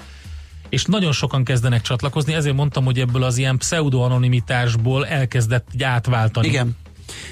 és 0.68 0.84
nagyon 0.84 1.12
sokan 1.12 1.44
kezdenek 1.44 1.82
csatlakozni, 1.82 2.34
ezért 2.34 2.56
mondtam, 2.56 2.84
hogy 2.84 2.98
ebből 2.98 3.22
az 3.22 3.38
ilyen 3.38 3.58
pseudo-anonimitásból 3.58 5.06
elkezdett 5.06 5.68
átváltani. 5.82 6.46
Igen. 6.46 6.76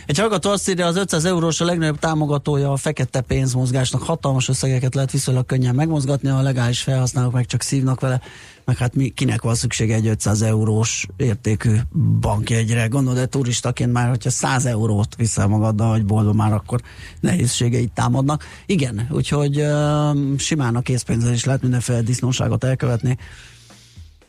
Egy 0.06 0.18
hallgató 0.18 0.50
azt 0.50 0.68
írja, 0.68 0.86
az 0.86 0.96
500 0.96 1.24
eurós 1.24 1.60
a 1.60 1.64
legnagyobb 1.64 1.98
támogatója 1.98 2.72
a 2.72 2.76
fekete 2.76 3.20
pénzmozgásnak. 3.20 4.02
Hatalmas 4.02 4.48
összegeket 4.48 4.94
lehet 4.94 5.10
viszonylag 5.10 5.46
könnyen 5.46 5.74
megmozgatni, 5.74 6.28
a 6.28 6.40
legális 6.40 6.82
felhasználók 6.82 7.32
meg 7.32 7.46
csak 7.46 7.62
szívnak 7.62 8.00
vele 8.00 8.20
meg 8.66 8.76
hát 8.76 8.94
mi, 8.94 9.08
kinek 9.08 9.42
van 9.42 9.54
szüksége 9.54 9.94
egy 9.94 10.06
500 10.06 10.42
eurós 10.42 11.06
értékű 11.16 11.76
bankjegyre. 12.20 12.86
Gondolod, 12.86 13.18
de 13.18 13.26
turistaként 13.26 13.92
már, 13.92 14.08
hogyha 14.08 14.30
100 14.30 14.64
eurót 14.64 15.16
viszel 15.16 15.46
magaddal, 15.46 15.90
hogy 15.90 16.04
boldog 16.04 16.34
már, 16.34 16.52
akkor 16.52 16.80
nehézségeit 17.20 17.92
támadnak. 17.92 18.44
Igen, 18.66 19.08
úgyhogy 19.10 19.60
uh, 19.60 20.38
simán 20.38 20.76
a 20.76 20.80
készpénzzel 20.80 21.32
is 21.32 21.44
lehet 21.44 21.62
mindenféle 21.62 22.00
disznóságot 22.00 22.64
elkövetni. 22.64 23.18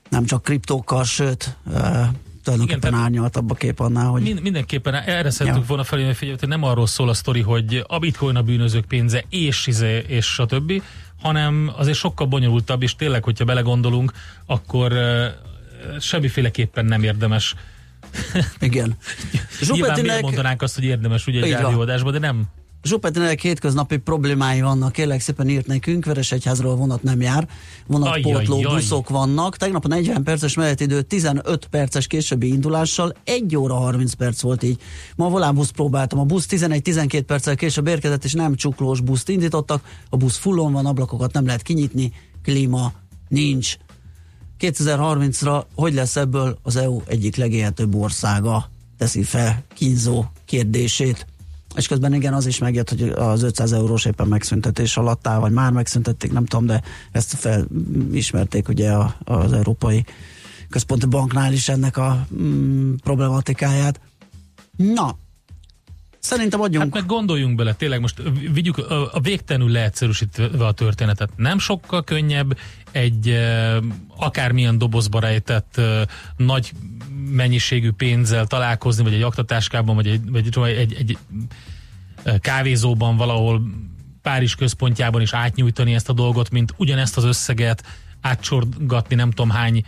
Nem 0.09 0.25
csak 0.25 0.43
kriptókkal, 0.43 1.03
sőt, 1.03 1.57
tulajdonképpen 2.51 2.91
Igen, 2.91 3.03
árnyaltabb 3.03 3.51
a 3.51 3.53
kép 3.53 3.79
annál, 3.79 4.05
hogy... 4.05 4.21
Mind, 4.21 4.41
mindenképpen 4.41 4.93
erre 4.93 5.29
szeretünk 5.29 5.61
ja. 5.61 5.67
volna 5.67 5.83
felé, 5.83 6.13
hogy 6.19 6.37
nem 6.47 6.63
arról 6.63 6.87
szól 6.87 7.09
a 7.09 7.13
sztori, 7.13 7.41
hogy 7.41 7.83
a 7.87 7.99
bitcoin 7.99 8.35
a 8.35 8.41
bűnözők 8.41 8.85
pénze, 8.85 9.23
és, 9.29 9.67
izé, 9.67 10.03
és 10.07 10.25
stb., 10.25 10.81
hanem 11.21 11.71
azért 11.75 11.97
sokkal 11.97 12.27
bonyolultabb, 12.27 12.83
és 12.83 12.95
tényleg, 12.95 13.23
hogyha 13.23 13.45
belegondolunk, 13.45 14.11
akkor 14.45 14.91
uh, 14.91 15.25
semmiféleképpen 15.99 16.85
nem 16.85 17.03
érdemes 17.03 17.55
igen. 18.59 18.97
Nyilván 19.71 20.01
miért 20.01 20.21
mondanánk 20.21 20.61
azt, 20.61 20.75
hogy 20.75 20.83
érdemes 20.83 21.27
ugye 21.27 21.41
egy 21.41 21.51
rádióadásban, 21.51 22.11
de 22.11 22.19
nem. 22.19 22.43
Zsupetinek 22.87 23.41
hétköznapi 23.41 23.97
problémái 23.97 24.61
vannak, 24.61 24.91
kérlek 24.91 25.19
szépen 25.19 25.49
írt 25.49 25.67
nekünk, 25.67 26.05
Veresegyházról 26.05 26.75
vonat 26.75 27.03
nem 27.03 27.21
jár, 27.21 27.47
vonatpótló 27.87 28.61
buszok 28.61 29.09
vannak. 29.09 29.57
Tegnap 29.57 29.85
a 29.85 29.87
40 29.87 30.23
perces 30.23 30.55
menetidő 30.55 31.01
15 31.01 31.65
perces 31.65 32.07
későbbi 32.07 32.47
indulással 32.47 33.15
1 33.23 33.55
óra 33.55 33.73
30 33.73 34.13
perc 34.13 34.41
volt 34.41 34.63
így. 34.63 34.81
Ma 35.15 35.25
a 35.25 35.29
volánbusz 35.29 35.69
próbáltam, 35.69 36.19
a 36.19 36.23
busz 36.23 36.45
11-12 36.49 37.23
perccel 37.25 37.55
később 37.55 37.87
érkezett, 37.87 38.23
és 38.23 38.33
nem 38.33 38.55
csuklós 38.55 39.01
buszt 39.01 39.29
indítottak, 39.29 39.83
a 40.09 40.17
busz 40.17 40.37
fullon 40.37 40.73
van, 40.73 40.85
ablakokat 40.85 41.33
nem 41.33 41.45
lehet 41.45 41.61
kinyitni, 41.61 42.11
klíma 42.43 42.93
nincs. 43.27 43.77
2030-ra 44.59 45.63
hogy 45.75 45.93
lesz 45.93 46.15
ebből 46.15 46.57
az 46.63 46.75
EU 46.75 47.01
egyik 47.05 47.35
legélhetőbb 47.35 47.95
országa? 47.95 48.69
Teszi 48.97 49.23
fel 49.23 49.63
kínzó 49.73 50.25
kérdését. 50.45 51.25
És 51.77 51.87
közben 51.87 52.13
igen, 52.13 52.33
az 52.33 52.45
is 52.45 52.57
megjött, 52.57 52.89
hogy 52.89 53.01
az 53.01 53.43
500 53.43 53.71
eurós 53.71 54.05
éppen 54.05 54.27
megszüntetés 54.27 54.97
alatt 54.97 55.27
áll, 55.27 55.39
vagy 55.39 55.51
már 55.51 55.71
megszüntették, 55.71 56.31
nem 56.31 56.45
tudom, 56.45 56.65
de 56.65 56.81
ezt 57.11 57.33
felismerték 57.33 58.67
ugye 58.67 58.91
az 59.23 59.53
Európai 59.53 60.05
Központi 60.69 61.05
Banknál 61.05 61.53
is 61.53 61.69
ennek 61.69 61.97
a 61.97 62.27
mm, 62.41 62.93
problematikáját. 63.03 63.99
Na, 64.75 65.17
Szerintem 66.27 66.61
adjunk. 66.61 66.83
Hát 66.83 66.93
meg 66.93 67.05
gondoljunk 67.05 67.55
bele, 67.55 67.73
tényleg 67.73 67.99
most 67.99 68.21
vigyük 68.51 68.77
a, 68.77 69.19
végtelenül 69.21 69.71
leegyszerűsítve 69.71 70.65
a 70.65 70.71
történetet. 70.71 71.29
Nem 71.35 71.59
sokkal 71.59 72.03
könnyebb 72.03 72.57
egy 72.91 73.39
akármilyen 74.17 74.77
dobozba 74.77 75.19
rejtett 75.19 75.81
nagy 76.37 76.71
mennyiségű 77.31 77.91
pénzzel 77.91 78.45
találkozni, 78.45 79.03
vagy 79.03 79.13
egy 79.13 79.21
aktatáskában, 79.21 79.95
vagy 79.95 80.07
egy, 80.07 80.31
vagy 80.31 80.45
egy, 80.45 80.77
egy, 80.77 80.93
egy 80.93 81.17
kávézóban 82.39 83.17
valahol 83.17 83.61
Párizs 84.21 84.55
központjában 84.55 85.21
is 85.21 85.33
átnyújtani 85.33 85.93
ezt 85.93 86.09
a 86.09 86.13
dolgot, 86.13 86.49
mint 86.49 86.73
ugyanezt 86.77 87.17
az 87.17 87.23
összeget 87.23 87.83
átsorgatni 88.21 89.15
nem 89.15 89.29
tudom 89.29 89.49
hány 89.49 89.83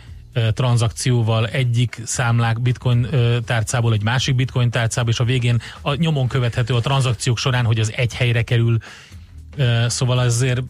tranzakcióval 0.52 1.46
egyik 1.46 2.02
számlák 2.04 2.60
bitcoin 2.60 3.06
tárcából 3.44 3.92
egy 3.92 4.02
másik 4.02 4.34
bitcoin 4.34 4.70
tárcába, 4.70 5.10
és 5.10 5.20
a 5.20 5.24
végén 5.24 5.60
a 5.80 5.94
nyomon 5.94 6.28
követhető 6.28 6.74
a 6.74 6.80
tranzakciók 6.80 7.38
során, 7.38 7.64
hogy 7.64 7.80
az 7.80 7.92
egy 7.96 8.14
helyre 8.14 8.42
kerül. 8.42 8.78
Szóval 9.86 10.18
azért 10.18 10.62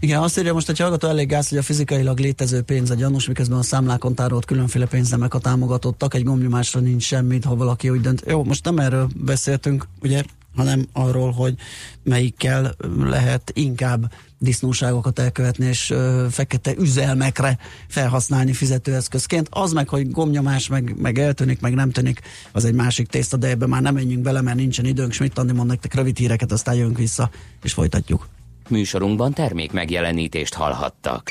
igen, 0.00 0.22
azt 0.22 0.38
írja 0.38 0.52
most, 0.52 0.66
hogy 0.66 0.78
hallgató 0.78 1.08
elég 1.08 1.28
gáz, 1.28 1.48
hogy 1.48 1.58
a 1.58 1.62
fizikailag 1.62 2.18
létező 2.18 2.62
pénz 2.62 2.90
a 2.90 2.94
gyanús, 2.94 3.26
miközben 3.26 3.58
a 3.58 3.62
számlákon 3.62 4.14
tárolt 4.14 4.44
különféle 4.44 4.86
pénznemek 4.86 5.34
a 5.34 5.38
támogatottak, 5.38 6.14
egy 6.14 6.24
gombnyomásra 6.24 6.80
nincs 6.80 7.02
semmit, 7.02 7.44
ha 7.44 7.56
valaki 7.56 7.90
úgy 7.90 8.00
dönt. 8.00 8.22
Jó, 8.26 8.44
most 8.44 8.64
nem 8.64 8.78
erről 8.78 9.08
beszéltünk, 9.14 9.88
ugye, 10.00 10.22
hanem 10.56 10.86
arról, 10.92 11.32
hogy 11.32 11.54
melyikkel 12.02 12.74
lehet 12.98 13.50
inkább 13.54 14.12
disznóságokat 14.38 15.18
elkövetni, 15.18 15.66
és 15.66 15.90
ö, 15.90 16.26
fekete 16.30 16.74
üzelmekre 16.78 17.58
felhasználni 17.88 18.52
fizetőeszközként. 18.52 19.48
Az 19.50 19.72
meg, 19.72 19.88
hogy 19.88 20.10
gomnyomás 20.10 20.68
meg, 20.68 20.94
meg 20.98 21.18
eltűnik, 21.18 21.60
meg 21.60 21.74
nem 21.74 21.90
tűnik, 21.90 22.20
az 22.52 22.64
egy 22.64 22.74
másik 22.74 23.08
tészta, 23.08 23.36
de 23.36 23.48
ebbe 23.48 23.66
már 23.66 23.82
nem 23.82 23.94
menjünk 23.94 24.22
bele, 24.22 24.40
mert 24.40 24.56
nincsen 24.56 24.84
időnk. 24.84 25.12
Schmidt 25.12 25.38
Andi 25.38 25.52
mond 25.52 25.68
nektek 25.68 25.94
rövid 25.94 26.18
híreket, 26.18 26.52
aztán 26.52 26.74
jönk 26.74 26.98
vissza, 26.98 27.30
és 27.62 27.72
folytatjuk. 27.72 28.28
Műsorunkban 28.68 29.32
termék 29.32 29.72
megjelenítést 29.72 30.54
hallhattak. 30.54 31.30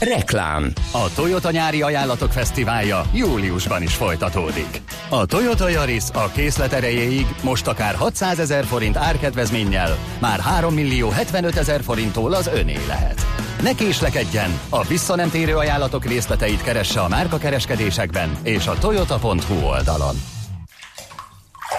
Reklám. 0.00 0.72
A 0.92 1.14
Toyota 1.14 1.50
nyári 1.50 1.82
ajánlatok 1.82 2.32
fesztiválja 2.32 3.02
júliusban 3.14 3.82
is 3.82 3.94
folytatódik. 3.94 4.82
A 5.08 5.26
Toyota 5.26 5.68
Yaris 5.68 6.02
a 6.12 6.30
készlet 6.34 6.72
erejéig 6.72 7.26
most 7.42 7.66
akár 7.66 7.94
600 7.94 8.38
ezer 8.38 8.64
forint 8.64 8.96
árkedvezménnyel, 8.96 9.96
már 10.20 10.40
3 10.40 10.74
millió 10.74 11.08
75 11.08 11.56
ezer 11.56 11.82
forinttól 11.82 12.34
az 12.34 12.46
öné 12.46 12.78
lehet. 12.86 13.26
Ne 13.62 13.72
késlekedjen! 13.72 14.60
A 14.68 14.84
visszanemtérő 14.84 15.56
ajánlatok 15.56 16.04
részleteit 16.04 16.62
keresse 16.62 17.00
a 17.00 17.08
márkakereskedésekben 17.08 18.38
és 18.42 18.66
a 18.66 18.78
toyota.hu 18.78 19.66
oldalon. 19.66 20.16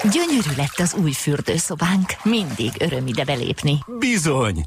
Gyönyörű 0.03 0.49
lett 0.57 0.79
az 0.79 0.95
új 1.03 1.11
fürdőszobánk. 1.11 2.13
Mindig 2.23 2.71
öröm 2.79 3.07
ide 3.07 3.23
belépni. 3.23 3.77
Bizony! 3.99 4.65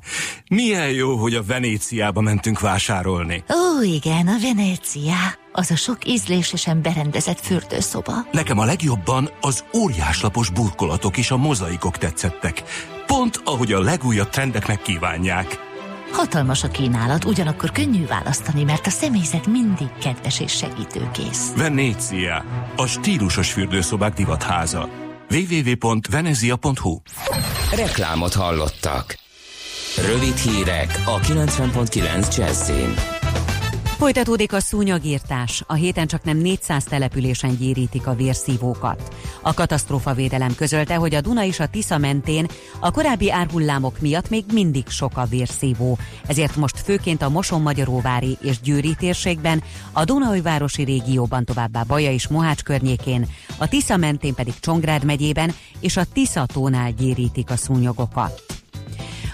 Milyen 0.49 0.90
jó, 0.90 1.16
hogy 1.16 1.35
a 1.35 1.42
Venéciába 1.42 2.21
mentünk 2.21 2.61
vásárolni. 2.61 3.45
Ó, 3.49 3.83
igen, 3.83 4.27
a 4.27 4.37
Venécia. 4.42 5.16
Az 5.53 5.71
a 5.71 5.77
sok 5.77 5.99
ízlésesen 6.07 6.83
berendezett 6.83 7.40
fürdőszoba. 7.40 8.12
Nekem 8.33 8.59
a 8.59 8.64
legjobban 8.64 9.31
az 9.40 9.64
óriáslapos 9.77 10.51
burkolatok 10.51 11.16
és 11.16 11.31
a 11.31 11.37
mozaikok 11.37 11.99
tetszettek. 11.99 12.62
Pont 13.07 13.40
ahogy 13.45 13.73
a 13.73 13.81
legújabb 13.81 14.29
trendeknek 14.29 14.83
kívánják. 14.83 15.71
Hatalmas 16.12 16.64
a 16.64 16.68
kínálat, 16.68 17.25
ugyanakkor 17.25 17.71
könnyű 17.71 18.07
választani, 18.07 18.64
mert 18.64 18.87
a 18.87 18.90
személyzet 18.90 19.47
mindig 19.47 19.88
kedves 20.01 20.40
és 20.40 20.53
segítőkész. 20.53 21.53
Venécia, 21.57 22.45
a 22.77 22.87
stílusos 22.87 23.53
fürdőszobák 23.53 24.14
divatháza 24.14 24.88
www.venezia.hu 25.33 27.01
Reklámot 27.75 28.35
hallottak. 28.35 29.18
Rövid 30.07 30.37
hírek 30.37 31.03
a 31.05 31.21
90.9 31.21 32.37
Jazzin. 32.37 32.95
Folytatódik 34.03 34.53
a 34.53 34.61
szúnyagírtás. 34.61 35.62
A 35.67 35.75
héten 35.75 36.07
csak 36.07 36.25
nem 36.25 36.37
400 36.37 36.85
településen 36.85 37.57
gyérítik 37.57 38.07
a 38.07 38.15
vérszívókat. 38.15 39.15
A 39.43 39.55
katasztrófavédelem 39.55 40.55
közölte, 40.55 40.95
hogy 40.95 41.15
a 41.15 41.21
Duna 41.21 41.45
és 41.45 41.61
a 41.61 41.67
Tisza 41.67 41.99
mentén 41.99 42.47
a 42.81 42.91
korábbi 42.91 43.31
árhullámok 43.31 44.01
miatt 44.01 44.31
még 44.31 44.45
mindig 44.53 44.88
sok 44.88 45.17
a 45.17 45.25
vérszívó. 45.25 45.99
Ezért 46.27 46.57
most 46.57 46.79
főként 46.79 47.23
a 47.23 47.29
Moson-Magyaróvári 47.29 48.38
és 48.41 48.61
Győri 48.61 48.95
térségben, 48.95 49.62
a 49.93 50.05
Dunaújvárosi 50.05 50.83
régióban 50.83 51.45
továbbá 51.45 51.83
Baja 51.83 52.12
és 52.12 52.29
Mohács 52.29 52.62
környékén, 52.62 53.27
a 53.59 53.69
Tisza 53.69 53.97
mentén 53.97 54.35
pedig 54.35 54.55
Csongrád 54.61 55.05
megyében 55.05 55.55
és 55.81 55.97
a 55.97 56.05
Tisza 56.12 56.47
tónál 56.47 56.91
gyérítik 56.91 57.51
a 57.51 57.57
szúnyogokat. 57.57 58.43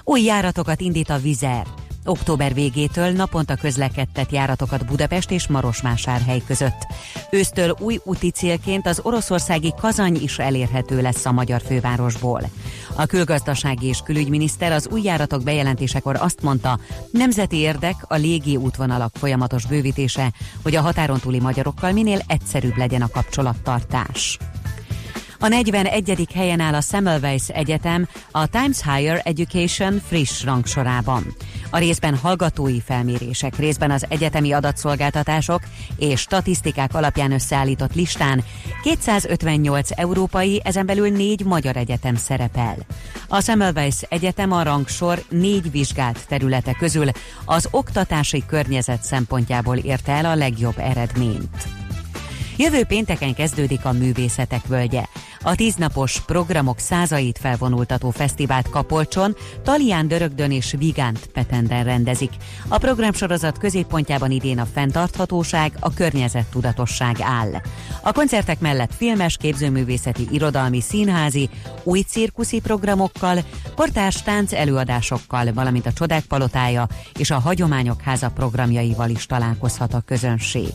Új 0.04 0.22
járatokat 0.22 0.81
indít 0.81 1.11
a 1.11 1.18
Vizer. 1.18 1.66
Október 2.08 2.54
végétől 2.54 3.10
naponta 3.10 3.54
közlekedtet 3.54 4.32
járatokat 4.32 4.86
Budapest 4.86 5.30
és 5.30 5.46
Marosvásárhely 5.46 6.42
között. 6.46 6.86
Ősztől 7.30 7.76
új 7.78 7.98
úti 8.04 8.30
célként 8.30 8.86
az 8.86 9.00
oroszországi 9.02 9.74
Kazany 9.80 10.22
is 10.22 10.38
elérhető 10.38 11.00
lesz 11.00 11.26
a 11.26 11.32
magyar 11.32 11.60
fővárosból. 11.66 12.42
A 12.94 13.06
külgazdasági 13.06 13.86
és 13.86 14.00
külügyminiszter 14.04 14.72
az 14.72 14.88
új 14.90 15.02
járatok 15.02 15.42
bejelentésekor 15.42 16.16
azt 16.20 16.42
mondta, 16.42 16.78
nemzeti 17.10 17.56
érdek 17.56 17.94
a 18.08 18.14
légi 18.14 18.56
útvonalak 18.56 19.16
folyamatos 19.16 19.66
bővítése, 19.66 20.32
hogy 20.62 20.76
a 20.76 20.80
határon 20.80 21.20
túli 21.20 21.40
magyarokkal 21.40 21.92
minél 21.92 22.20
egyszerűbb 22.26 22.76
legyen 22.76 23.02
a 23.02 23.08
kapcsolattartás. 23.08 24.38
A 25.40 25.48
41. 25.48 26.29
helyen 26.35 26.61
áll 26.61 26.74
a 26.74 26.81
Semmelweis 26.81 27.48
Egyetem 27.48 28.09
a 28.31 28.46
Times 28.46 28.83
Higher 28.83 29.20
Education 29.24 30.03
friss 30.07 30.44
rangsorában. 30.44 31.35
A 31.70 31.79
részben 31.79 32.16
hallgatói 32.16 32.81
felmérések, 32.81 33.57
részben 33.57 33.90
az 33.90 34.07
egyetemi 34.09 34.53
adatszolgáltatások 34.53 35.61
és 35.96 36.20
statisztikák 36.20 36.94
alapján 36.94 37.33
összeállított 37.33 37.94
listán 37.94 38.44
258 38.83 39.90
európai, 39.94 40.61
ezen 40.64 40.87
belül 40.87 41.09
négy 41.09 41.44
magyar 41.44 41.77
egyetem 41.77 42.16
szerepel. 42.16 42.77
A 43.29 43.40
Semmelweis 43.40 44.03
Egyetem 44.09 44.53
a 44.53 44.62
rangsor 44.62 45.24
négy 45.29 45.70
vizsgált 45.70 46.27
területe 46.29 46.72
közül 46.72 47.09
az 47.44 47.68
oktatási 47.70 48.44
környezet 48.46 49.03
szempontjából 49.03 49.77
érte 49.77 50.12
el 50.12 50.24
a 50.24 50.35
legjobb 50.35 50.79
eredményt. 50.79 51.88
Jövő 52.60 52.84
pénteken 52.84 53.34
kezdődik 53.34 53.84
a 53.84 53.92
Művészetek 53.92 54.66
Völgye. 54.66 55.04
A 55.42 55.54
tíznapos 55.54 56.20
programok 56.20 56.78
százait 56.78 57.38
felvonultató 57.38 58.10
fesztivált 58.10 58.68
Kapolcson, 58.68 59.36
Talián 59.62 60.08
Dörögdön 60.08 60.50
és 60.50 60.74
Vigánt 60.78 61.26
Petenden 61.26 61.84
rendezik. 61.84 62.30
A 62.68 62.78
programsorozat 62.78 63.58
középpontjában 63.58 64.30
idén 64.30 64.58
a 64.58 64.66
fenntarthatóság, 64.72 65.72
a 65.80 65.94
környezettudatosság 65.94 67.16
áll. 67.20 67.60
A 68.02 68.12
koncertek 68.12 68.60
mellett 68.60 68.94
filmes, 68.94 69.36
képzőművészeti, 69.36 70.26
irodalmi, 70.30 70.80
színházi, 70.80 71.48
új 71.82 72.00
cirkuszi 72.00 72.60
programokkal, 72.60 73.38
portás 73.74 74.22
tánc 74.22 74.52
előadásokkal, 74.52 75.52
valamint 75.52 75.86
a 75.86 75.92
Csodák 75.92 76.24
Palotája 76.24 76.86
és 77.18 77.30
a 77.30 77.38
Hagyományok 77.38 78.00
Háza 78.00 78.30
programjaival 78.30 79.10
is 79.10 79.26
találkozhat 79.26 79.94
a 79.94 80.02
közönség 80.06 80.72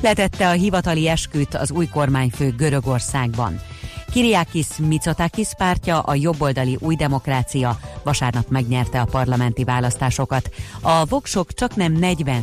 letette 0.00 0.48
a 0.48 0.52
hivatali 0.52 1.08
esküt 1.08 1.54
az 1.54 1.70
új 1.70 1.86
kormányfő 1.86 2.54
Görögországban. 2.56 3.60
Kiriakis 4.10 4.66
Mitsotakis 4.78 5.48
pártja, 5.56 6.00
a 6.00 6.14
jobboldali 6.14 6.76
új 6.80 6.94
demokrácia 6.94 7.78
vasárnap 8.02 8.48
megnyerte 8.48 9.00
a 9.00 9.04
parlamenti 9.04 9.64
választásokat. 9.64 10.50
A 10.80 11.04
voksok 11.04 11.52
csak 11.54 11.76
nem 11.76 11.92
40 11.92 12.42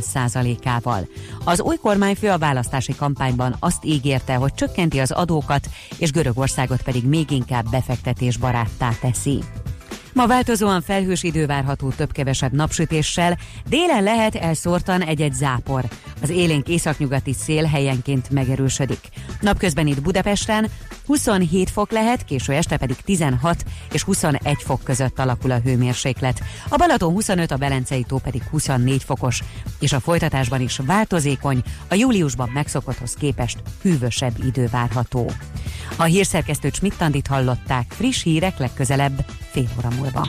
ával 0.64 1.08
Az 1.44 1.60
új 1.60 1.76
kormányfő 1.76 2.28
a 2.28 2.38
választási 2.38 2.94
kampányban 2.94 3.56
azt 3.58 3.84
ígérte, 3.84 4.34
hogy 4.34 4.54
csökkenti 4.54 5.00
az 5.00 5.10
adókat, 5.10 5.68
és 5.98 6.10
Görögországot 6.10 6.82
pedig 6.82 7.04
még 7.04 7.30
inkább 7.30 7.70
befektetésbaráttá 7.70 8.90
teszi. 9.00 9.42
Ma 10.14 10.26
változóan 10.26 10.82
felhős 10.82 11.22
idő 11.22 11.46
várható 11.46 11.88
több-kevesebb 11.88 12.52
napsütéssel, 12.52 13.38
délen 13.68 14.02
lehet 14.02 14.34
elszórtan 14.34 15.02
egy-egy 15.02 15.32
zápor. 15.32 15.84
Az 16.24 16.30
élénk 16.30 16.68
északnyugati 16.68 17.32
szél 17.32 17.64
helyenként 17.64 18.30
megerősödik. 18.30 19.08
Napközben 19.40 19.86
itt 19.86 20.02
Budapesten 20.02 20.70
27 21.06 21.70
fok 21.70 21.90
lehet, 21.90 22.24
késő 22.24 22.52
este 22.52 22.76
pedig 22.76 22.96
16 22.96 23.64
és 23.92 24.02
21 24.02 24.62
fok 24.62 24.82
között 24.82 25.18
alakul 25.18 25.50
a 25.50 25.58
hőmérséklet. 25.58 26.42
A 26.68 26.76
Balaton 26.76 27.12
25, 27.12 27.50
a 27.50 27.56
Belencei 27.56 28.04
tó 28.08 28.18
pedig 28.18 28.42
24 28.50 29.02
fokos, 29.02 29.42
és 29.80 29.92
a 29.92 30.00
folytatásban 30.00 30.60
is 30.60 30.80
változékony, 30.86 31.62
a 31.88 31.94
júliusban 31.94 32.50
megszokotthoz 32.54 33.14
képest 33.14 33.58
hűvösebb 33.82 34.44
idő 34.44 34.68
várható. 34.70 35.30
A 35.96 36.04
hírszerkesztő 36.04 36.70
Csmittandit 36.70 37.26
hallották, 37.26 37.92
friss 37.92 38.22
hírek 38.22 38.58
legközelebb 38.58 39.24
fél 39.50 39.68
óra 39.78 39.88
múlva. 39.96 40.28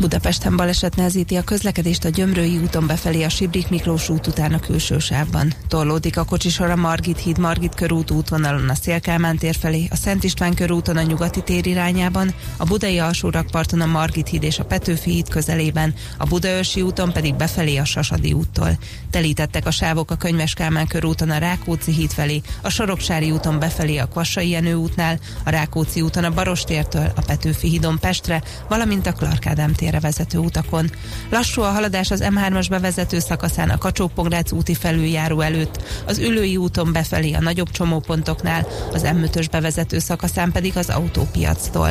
Budapesten 0.00 0.56
baleset 0.56 0.96
nehezíti 0.96 1.36
a 1.36 1.42
közlekedést 1.42 2.04
a 2.04 2.08
Gyömrői 2.08 2.56
úton 2.56 2.86
befelé 2.86 3.22
a 3.22 3.28
Sibrik 3.28 3.68
Miklós 3.68 4.08
út 4.08 4.26
után 4.26 4.52
a 4.52 4.58
külső 4.60 4.98
sávban. 4.98 5.52
Torlódik 5.68 6.16
a 6.16 6.24
kocsisor 6.24 6.70
a 6.70 6.76
Margit 6.76 7.18
híd 7.18 7.38
Margit 7.38 7.74
körút 7.74 8.10
útvonalon 8.10 8.68
a 8.68 8.74
Szélkálmán 8.74 9.36
tér 9.36 9.54
felé, 9.54 9.88
a 9.90 9.96
Szent 9.96 10.24
István 10.24 10.54
körúton 10.54 10.96
a 10.96 11.02
nyugati 11.02 11.42
tér 11.42 11.66
irányában, 11.66 12.34
a 12.56 12.64
Budai 12.64 12.98
alsórakparton 12.98 13.80
a 13.80 13.86
Margit 13.86 14.28
híd 14.28 14.42
és 14.42 14.58
a 14.58 14.64
Petőfi 14.64 15.10
híd 15.10 15.28
közelében, 15.28 15.94
a 16.18 16.24
Budaörsi 16.24 16.82
úton 16.82 17.12
pedig 17.12 17.34
befelé 17.34 17.76
a 17.76 17.84
Sasadi 17.84 18.32
úttól. 18.32 18.78
Telítettek 19.10 19.66
a 19.66 19.70
sávok 19.70 20.10
a 20.10 20.16
Könyves 20.16 20.54
Kálmán 20.54 20.86
körúton 20.86 21.30
a 21.30 21.38
Rákóczi 21.38 21.92
híd 21.92 22.10
felé, 22.10 22.40
a 22.62 22.70
Soroksári 22.70 23.30
úton 23.30 23.58
befelé 23.58 23.96
a 23.96 24.06
Kvassai 24.06 24.48
Jenő 24.48 24.74
útnál, 24.74 25.18
a 25.44 25.50
Rákóczi 25.50 26.00
úton 26.00 26.24
a 26.24 26.30
Barostértől, 26.30 27.12
a 27.16 27.20
Petőfi 27.20 27.68
hídon 27.68 27.98
Pestre, 27.98 28.42
valamint 28.68 29.06
a 29.06 29.12
Clark 29.12 29.46
Ádám 29.46 29.72
térre 29.90 30.06
vezető 30.06 30.38
utakon. 30.38 30.90
Lassú 31.30 31.62
a 31.62 31.70
haladás 31.70 32.10
az 32.10 32.24
M3-as 32.24 32.66
bevezető 32.70 33.18
szakaszán 33.18 33.70
a 33.70 33.78
kacsó 33.78 34.10
úti 34.50 34.74
felüljáró 34.74 35.40
előtt, 35.40 35.82
az 36.06 36.18
Ülői 36.18 36.56
úton 36.56 36.92
befelé 36.92 37.32
a 37.32 37.40
nagyobb 37.40 37.70
csomópontoknál, 37.70 38.66
az 38.92 39.02
M5-ös 39.04 39.46
bevezető 39.50 39.98
szakaszán 39.98 40.52
pedig 40.52 40.76
az 40.76 40.88
autópiactól. 40.88 41.90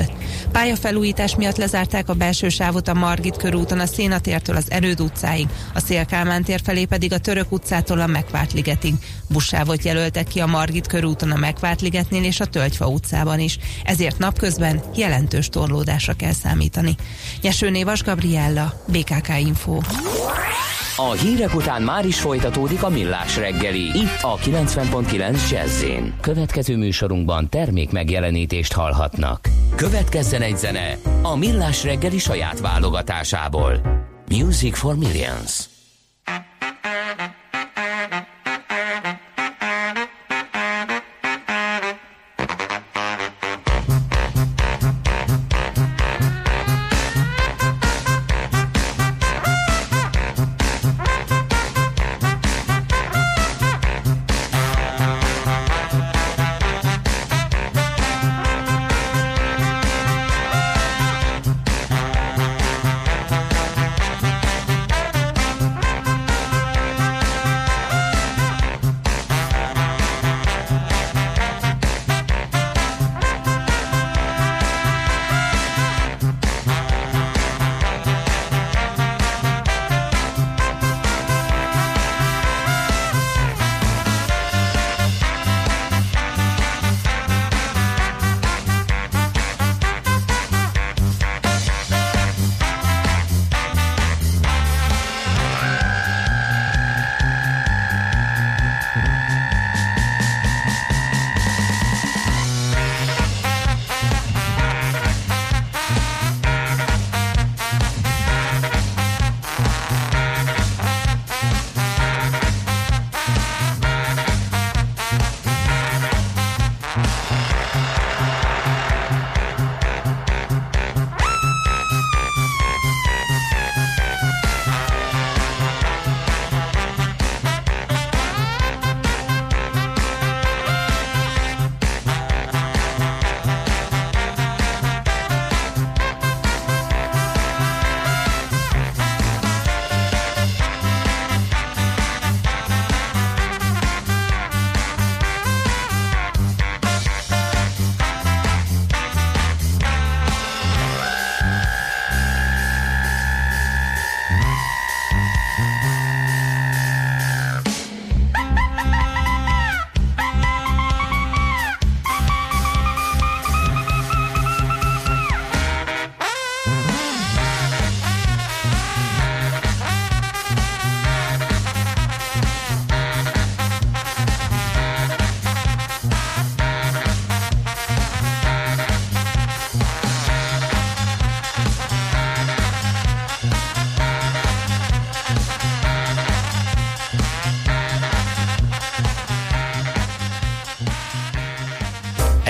Pályafelújítás 0.51 1.35
miatt 1.35 1.57
lezárták 1.57 2.09
a 2.09 2.13
belső 2.13 2.49
sávot 2.49 2.87
a 2.87 2.93
Margit 2.93 3.37
körúton 3.37 3.79
a 3.79 3.85
Szénatértől 3.85 4.55
az 4.55 4.71
Erőd 4.71 5.01
utcáig, 5.01 5.47
a 5.73 5.79
Szélkálmán 5.79 6.43
tér 6.43 6.61
felé 6.63 6.85
pedig 6.85 7.13
a 7.13 7.19
Török 7.19 7.51
utcától 7.51 7.99
a 7.99 8.07
Megvárt 8.07 8.53
ligetig. 8.53 8.93
Buszsávot 9.29 9.83
jelöltek 9.83 10.27
ki 10.27 10.39
a 10.39 10.45
Margit 10.45 10.87
körúton 10.87 11.31
a 11.31 11.37
Megvárt 11.37 11.81
ligetnél 11.81 12.23
és 12.23 12.39
a 12.39 12.45
Tölgyfa 12.45 12.87
utcában 12.87 13.39
is, 13.39 13.57
ezért 13.83 14.17
napközben 14.17 14.81
jelentős 14.95 15.49
torlódásra 15.49 16.13
kell 16.13 16.33
számítani. 16.33 16.95
Nyesőné 17.41 17.83
Vas 17.89 18.03
Gabriella, 18.03 18.73
BKK 18.87 19.39
Info. 19.39 19.77
A 20.95 21.11
hírek 21.11 21.55
után 21.55 21.81
már 21.81 22.05
is 22.05 22.19
folytatódik 22.19 22.83
a 22.83 22.89
millás 22.89 23.37
reggeli, 23.37 23.79
itt 23.79 24.21
a 24.21 24.35
90.9 24.35 25.49
jazz 25.49 25.83
Következő 26.21 26.77
műsorunkban 26.77 27.49
termék 27.49 27.91
megjelenítést 27.91 28.73
hallhatnak. 28.73 29.49
Következzen 29.75 30.41
egy 30.41 30.57
zene 30.57 30.97
a 31.21 31.35
millás 31.35 31.83
reggeli 31.83 32.17
saját 32.17 32.59
válogatásából. 32.59 33.81
Music 34.27 34.77
for 34.77 34.95
Millions. 34.95 35.78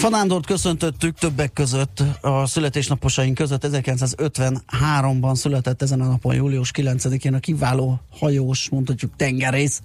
Fanándort 0.00 0.46
köszöntöttük 0.46 1.18
többek 1.18 1.52
között 1.52 2.02
a 2.20 2.46
születésnaposaink 2.46 3.34
között. 3.34 3.66
1953-ban 3.66 5.34
született 5.34 5.82
ezen 5.82 6.00
a 6.00 6.06
napon, 6.06 6.34
július 6.34 6.70
9-én 6.74 7.34
a 7.34 7.38
kiváló 7.38 8.00
hajós, 8.10 8.68
mondhatjuk 8.68 9.16
tengerész. 9.16 9.82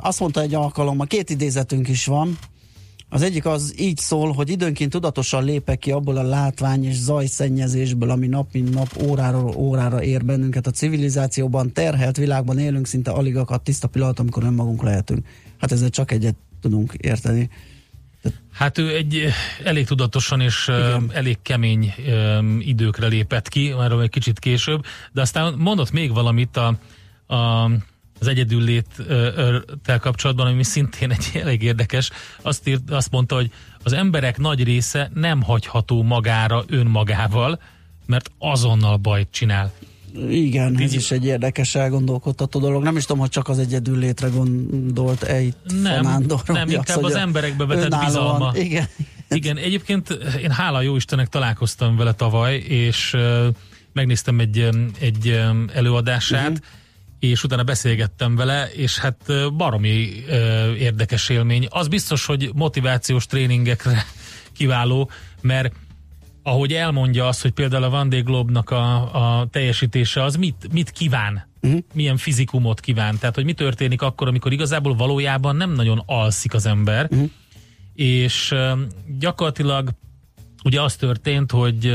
Azt 0.00 0.20
mondta 0.20 0.40
egy 0.40 0.54
alkalommal, 0.54 1.06
két 1.06 1.30
idézetünk 1.30 1.88
is 1.88 2.06
van. 2.06 2.38
Az 3.08 3.22
egyik 3.22 3.46
az 3.46 3.74
így 3.78 3.98
szól, 3.98 4.32
hogy 4.32 4.50
időnként 4.50 4.90
tudatosan 4.90 5.44
lépek 5.44 5.78
ki 5.78 5.90
abból 5.90 6.16
a 6.16 6.22
látvány 6.22 6.84
és 6.84 6.96
zajszennyezésből, 6.96 8.10
ami 8.10 8.26
nap 8.26 8.52
mint 8.52 8.74
nap 8.74 9.02
óráról 9.02 9.54
órára 9.56 10.02
ér 10.02 10.24
bennünket 10.24 10.66
a 10.66 10.70
civilizációban, 10.70 11.72
terhelt 11.72 12.16
világban 12.16 12.58
élünk, 12.58 12.86
szinte 12.86 13.10
alig 13.10 13.36
akad 13.36 13.62
tiszta 13.62 13.88
pillanat, 13.88 14.18
amikor 14.18 14.42
önmagunk 14.44 14.82
lehetünk. 14.82 15.26
Hát 15.60 15.72
ezzel 15.72 15.90
csak 15.90 16.10
egyet 16.10 16.36
tudunk 16.60 16.92
érteni. 16.92 17.50
Hát 18.52 18.78
ő 18.78 18.94
egy 18.94 19.28
elég 19.64 19.86
tudatosan 19.86 20.40
és 20.40 20.68
Igen. 20.68 21.10
elég 21.12 21.38
kemény 21.42 21.94
um, 22.06 22.60
időkre 22.60 23.06
lépett 23.06 23.48
ki, 23.48 23.72
már 23.76 23.92
egy 23.92 24.10
kicsit 24.10 24.38
később, 24.38 24.84
de 25.12 25.20
aztán 25.20 25.54
mondott 25.54 25.90
még 25.90 26.12
valamit 26.12 26.56
a, 26.56 26.78
a 27.34 27.70
az 28.20 28.26
egyedül 28.26 28.62
léttel 28.62 29.98
kapcsolatban, 30.00 30.46
ami 30.46 30.62
szintén 30.62 31.10
egy 31.10 31.30
elég 31.42 31.62
érdekes, 31.62 32.10
azt, 32.42 32.68
írt, 32.68 32.90
azt 32.90 33.10
mondta, 33.10 33.34
hogy 33.34 33.50
az 33.82 33.92
emberek 33.92 34.38
nagy 34.38 34.64
része 34.64 35.10
nem 35.14 35.42
hagyható 35.42 36.02
magára 36.02 36.64
önmagával, 36.66 37.60
mert 38.06 38.30
azonnal 38.38 38.96
bajt 38.96 39.28
csinál. 39.30 39.72
Igen, 40.28 40.78
ez 40.78 40.94
is 40.94 41.10
egy 41.10 41.24
érdekes 41.24 41.74
elgondolkodtató 41.74 42.60
dolog. 42.60 42.82
Nem 42.82 42.96
is 42.96 43.04
tudom, 43.04 43.20
hogy 43.20 43.30
csak 43.30 43.48
az 43.48 43.58
egyedül 43.58 43.98
létre 43.98 44.28
gondolt-e 44.28 45.40
itt 45.40 45.58
Nem, 45.82 46.02
Fanándor, 46.02 46.42
nem 46.46 46.70
inkább 46.70 47.02
az, 47.02 47.10
az 47.10 47.14
emberekbe 47.14 47.64
vetett 47.64 48.04
bizalma. 48.04 48.52
Igen. 48.54 48.86
Igen, 49.28 49.56
egyébként 49.56 50.18
én 50.42 50.50
hála 50.50 50.80
jó 50.80 50.96
Istennek 50.96 51.28
találkoztam 51.28 51.96
vele 51.96 52.12
tavaly, 52.12 52.56
és 52.56 53.16
megnéztem 53.92 54.40
egy, 54.40 54.68
egy 55.00 55.42
előadását, 55.72 56.50
uh-huh. 56.50 56.66
és 57.18 57.44
utána 57.44 57.62
beszélgettem 57.62 58.36
vele, 58.36 58.70
és 58.72 58.98
hát 58.98 59.16
baromi 59.56 60.24
érdekes 60.78 61.28
élmény. 61.28 61.66
Az 61.70 61.88
biztos, 61.88 62.26
hogy 62.26 62.50
motivációs 62.54 63.26
tréningekre 63.26 64.04
kiváló, 64.56 65.10
mert 65.40 65.72
ahogy 66.46 66.72
elmondja 66.72 67.26
azt, 67.26 67.42
hogy 67.42 67.50
például 67.50 67.82
a 67.82 67.90
Van 67.90 68.08
Globe-nak 68.08 68.70
a, 68.70 69.38
a 69.38 69.46
teljesítése 69.50 70.22
az 70.22 70.36
mit, 70.36 70.68
mit 70.72 70.90
kíván, 70.90 71.48
uh-huh. 71.62 71.80
milyen 71.92 72.16
fizikumot 72.16 72.80
kíván, 72.80 73.18
tehát 73.18 73.34
hogy 73.34 73.44
mi 73.44 73.52
történik 73.52 74.02
akkor, 74.02 74.28
amikor 74.28 74.52
igazából 74.52 74.94
valójában 74.94 75.56
nem 75.56 75.72
nagyon 75.72 76.02
alszik 76.06 76.54
az 76.54 76.66
ember, 76.66 77.08
uh-huh. 77.10 77.30
és 77.94 78.54
gyakorlatilag 79.18 79.90
ugye 80.64 80.82
az 80.82 80.96
történt, 80.96 81.50
hogy 81.50 81.94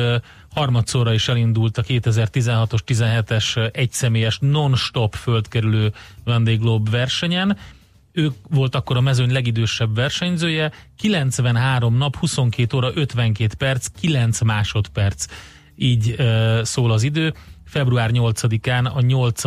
harmadszorra 0.49 1.13
is 1.13 1.27
elindult 1.27 1.77
a 1.77 1.83
2016-os, 1.83 2.79
17-es 2.88 3.75
egyszemélyes 3.75 4.38
non-stop 4.41 5.15
földkerülő 5.15 5.93
Van 6.23 6.43
Globe 6.43 6.89
versenyen, 6.89 7.57
ő 8.12 8.32
volt 8.50 8.76
akkor 8.76 8.98
a 8.98 9.02
mezőny 9.02 9.32
legidősebb 9.32 9.95
versenyzője, 9.95 10.72
93 10.98 11.98
nap, 11.98 12.15
22 12.15 12.78
óra, 12.78 12.91
52 12.93 13.56
perc, 13.58 13.88
9 14.00 14.41
másodperc. 14.41 15.26
Így 15.76 16.15
uh, 16.19 16.63
szól 16.63 16.91
az 16.91 17.04
idő. 17.04 17.34
Február 17.65 18.10
8-án 18.13 18.93
a 18.93 19.02
8. 19.02 19.41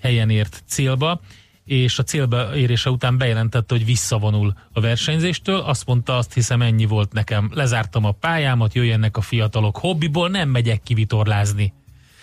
helyen 0.00 0.30
ért 0.30 0.62
célba, 0.66 1.20
és 1.64 1.98
a 1.98 2.02
célba 2.02 2.56
érése 2.56 2.90
után 2.90 3.18
bejelentette, 3.18 3.74
hogy 3.74 3.84
visszavonul 3.84 4.54
a 4.72 4.80
versenyzéstől. 4.80 5.60
Azt 5.60 5.86
mondta, 5.86 6.16
azt 6.16 6.34
hiszem 6.34 6.62
ennyi 6.62 6.84
volt 6.86 7.12
nekem. 7.12 7.50
Lezártam 7.54 8.04
a 8.04 8.10
pályámat, 8.10 8.74
jöjjenek 8.74 9.16
a 9.16 9.20
fiatalok. 9.20 9.76
Hobbiból 9.76 10.28
nem 10.28 10.48
megyek 10.48 10.82
kivitorlázni. 10.82 11.72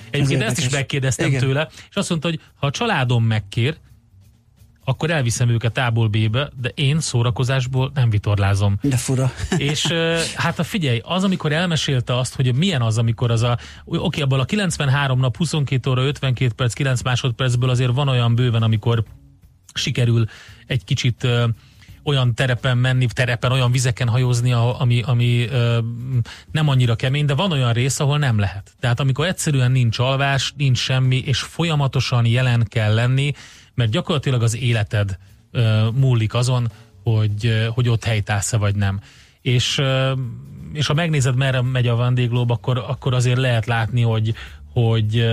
Egyébként 0.09 0.41
ezt 0.41 0.57
is 0.57 0.69
megkérdeztem 0.69 1.27
Igen. 1.27 1.39
tőle, 1.39 1.67
és 1.89 1.95
azt 1.95 2.09
mondta, 2.09 2.27
hogy 2.27 2.39
ha 2.55 2.67
a 2.67 2.71
családom 2.71 3.23
megkér, 3.23 3.77
akkor 4.83 5.11
elviszem 5.11 5.49
őket 5.49 5.77
A-ból 5.77 6.07
B-be, 6.07 6.51
de 6.61 6.71
én 6.75 6.99
szórakozásból 6.99 7.91
nem 7.93 8.09
vitorlázom. 8.09 8.77
De 8.81 8.97
fura. 8.97 9.31
És 9.57 9.87
hát 10.35 10.59
a 10.59 10.63
figyelj, 10.63 11.01
az, 11.03 11.23
amikor 11.23 11.51
elmesélte 11.51 12.17
azt, 12.17 12.35
hogy 12.35 12.55
milyen 12.55 12.81
az, 12.81 12.97
amikor 12.97 13.31
az 13.31 13.41
a, 13.41 13.57
oké, 13.85 14.21
abból 14.21 14.39
a 14.39 14.45
93 14.45 15.19
nap, 15.19 15.37
22 15.37 15.89
óra, 15.89 16.03
52 16.03 16.53
perc, 16.55 16.73
9 16.73 17.01
másodpercből 17.01 17.69
azért 17.69 17.93
van 17.93 18.07
olyan 18.07 18.35
bőven, 18.35 18.63
amikor 18.63 19.03
sikerül 19.73 20.25
egy 20.67 20.83
kicsit 20.83 21.23
ö, 21.23 21.47
olyan 22.03 22.35
terepen 22.35 22.77
menni, 22.77 23.05
terepen, 23.13 23.51
olyan 23.51 23.71
vizeken 23.71 24.07
hajózni, 24.07 24.51
ami, 24.51 25.01
ami 25.01 25.47
ö, 25.47 25.79
nem 26.51 26.67
annyira 26.67 26.95
kemény, 26.95 27.25
de 27.25 27.33
van 27.33 27.51
olyan 27.51 27.73
rész, 27.73 27.99
ahol 27.99 28.17
nem 28.17 28.39
lehet. 28.39 28.71
Tehát 28.79 28.99
amikor 28.99 29.25
egyszerűen 29.27 29.71
nincs 29.71 29.99
alvás, 29.99 30.53
nincs 30.57 30.77
semmi, 30.77 31.17
és 31.25 31.39
folyamatosan 31.39 32.25
jelen 32.25 32.65
kell 32.69 32.93
lenni, 32.93 33.33
mert 33.81 33.93
gyakorlatilag 33.93 34.43
az 34.43 34.57
életed 34.57 35.17
múlik 35.93 36.33
azon, 36.33 36.71
hogy, 37.03 37.67
hogy 37.69 37.89
ott 37.89 38.03
helytállsz 38.03 38.51
vagy 38.51 38.75
nem. 38.75 38.99
És, 39.41 39.81
és 40.73 40.87
ha 40.87 40.93
megnézed, 40.93 41.35
merre 41.35 41.61
megy 41.61 41.87
a 41.87 41.95
vendéglób, 41.95 42.49
akkor, 42.49 42.77
akkor 42.77 43.13
azért 43.13 43.37
lehet 43.37 43.65
látni, 43.65 44.01
hogy, 44.01 44.33
hogy, 44.73 45.27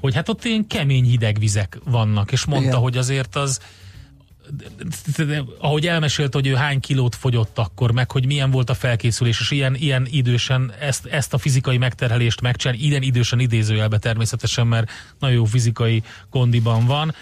hogy 0.00 0.14
hát 0.14 0.28
ott 0.28 0.44
ilyen 0.44 0.66
kemény 0.66 1.04
hideg 1.04 1.38
vizek 1.38 1.78
vannak, 1.84 2.32
és 2.32 2.44
mondta, 2.44 2.68
Igen. 2.68 2.80
hogy 2.80 2.96
azért 2.96 3.36
az 3.36 3.60
ahogy 5.58 5.86
elmesélt, 5.86 6.34
hogy 6.34 6.46
ő 6.46 6.54
hány 6.54 6.80
kilót 6.80 7.14
fogyott 7.14 7.58
akkor, 7.58 7.92
meg 7.92 8.10
hogy 8.10 8.26
milyen 8.26 8.50
volt 8.50 8.70
a 8.70 8.74
felkészülés, 8.74 9.40
és 9.40 9.50
ilyen, 9.50 9.74
ilyen 9.74 10.06
idősen 10.10 10.72
ezt, 10.80 11.06
ezt 11.06 11.34
a 11.34 11.38
fizikai 11.38 11.78
megterhelést 11.78 12.40
megcsinálni, 12.40 12.82
ilyen 12.82 13.02
idősen 13.02 13.40
idézőjelbe 13.40 13.98
természetesen, 13.98 14.66
mert 14.66 14.90
nagyon 15.18 15.36
jó 15.36 15.44
fizikai 15.44 16.02
kondiban 16.30 16.86
van, 16.86 17.14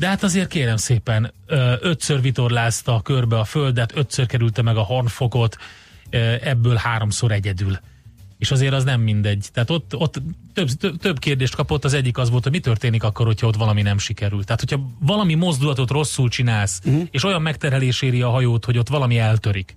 de 0.00 0.06
hát 0.06 0.22
azért 0.22 0.48
kérem 0.48 0.76
szépen, 0.76 1.32
ötször 1.80 2.20
vitorlázta 2.20 3.00
körbe 3.00 3.38
a 3.38 3.44
földet, 3.44 3.96
ötször 3.96 4.26
kerülte 4.26 4.62
meg 4.62 4.76
a 4.76 4.82
hornfokot, 4.82 5.56
ebből 6.40 6.74
háromszor 6.74 7.32
egyedül. 7.32 7.78
És 8.38 8.50
azért 8.50 8.72
az 8.72 8.84
nem 8.84 9.00
mindegy. 9.00 9.48
Tehát 9.52 9.70
ott, 9.70 9.96
ott 9.96 10.22
több, 10.54 10.68
több, 10.68 10.96
több 10.96 11.18
kérdést 11.18 11.54
kapott, 11.54 11.84
az 11.84 11.92
egyik 11.92 12.18
az 12.18 12.30
volt, 12.30 12.42
hogy 12.42 12.52
mi 12.52 12.60
történik 12.60 13.02
akkor, 13.02 13.26
hogyha 13.26 13.46
ott 13.46 13.56
valami 13.56 13.82
nem 13.82 13.98
sikerül. 13.98 14.44
Tehát, 14.44 14.60
hogyha 14.60 14.90
valami 15.00 15.34
mozdulatot 15.34 15.90
rosszul 15.90 16.28
csinálsz, 16.28 16.80
uh-huh. 16.84 17.08
és 17.10 17.24
olyan 17.24 17.42
megterhelés 17.42 18.02
éri 18.02 18.22
a 18.22 18.30
hajót, 18.30 18.64
hogy 18.64 18.78
ott 18.78 18.88
valami 18.88 19.18
eltörik. 19.18 19.76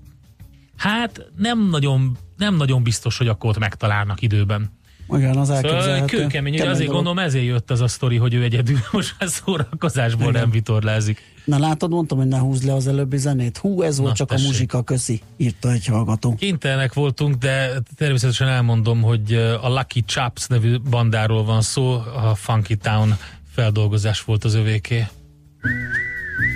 Hát 0.78 1.26
nem 1.38 1.70
nagyon, 1.70 2.18
nem 2.38 2.56
nagyon 2.56 2.84
biztos, 2.84 3.18
hogy 3.18 3.28
akkor 3.28 3.50
ott 3.50 3.60
megtalálnak 3.60 4.22
időben. 4.22 4.72
Igen, 5.10 5.38
az 5.38 5.48
szóval 5.48 6.06
kőkemény, 6.06 6.54
azért 6.62 6.78
dolog. 6.78 6.94
gondolom 6.94 7.20
ezért 7.20 7.46
jött 7.46 7.72
az 7.72 7.82
a 7.82 7.88
sztori, 7.88 8.18
hogy 8.18 8.34
ő 8.34 8.44
egyedül 8.44 8.78
most 8.92 9.16
a 9.20 9.26
szórakozásból 9.26 10.30
Igen. 10.30 10.42
nem 10.42 10.52
vitorlázik. 10.52 11.32
Na 11.46 11.60
látod, 11.60 11.90
mondtam, 11.90 12.18
hogy 12.18 12.28
ne 12.28 12.38
húzd 12.38 12.64
le 12.66 12.74
az 12.74 12.88
előbbi 12.88 13.18
zenét. 13.18 13.58
Hú, 13.58 13.82
ez 13.82 13.98
volt 13.98 14.10
Na, 14.10 14.16
csak 14.16 14.28
tessék. 14.28 14.46
a 14.46 14.48
muzsika, 14.48 14.84
köszi, 14.84 15.22
írta 15.38 15.72
egy 15.72 15.86
hallgató. 15.86 16.36
Kénytelenek 16.36 16.94
voltunk, 16.94 17.36
de 17.36 17.72
természetesen 17.96 18.48
elmondom, 18.48 19.02
hogy 19.02 19.34
a 19.62 19.70
Lucky 19.70 20.02
Chaps 20.02 20.48
nevű 20.48 20.80
bandáról 20.90 21.44
van 21.44 21.62
szó, 21.62 21.92
a 22.16 22.36
Funky 22.36 22.76
Town 22.76 23.18
feldolgozás 23.54 24.24
volt 24.24 24.44
az 24.44 24.54
övéké. 24.54 25.06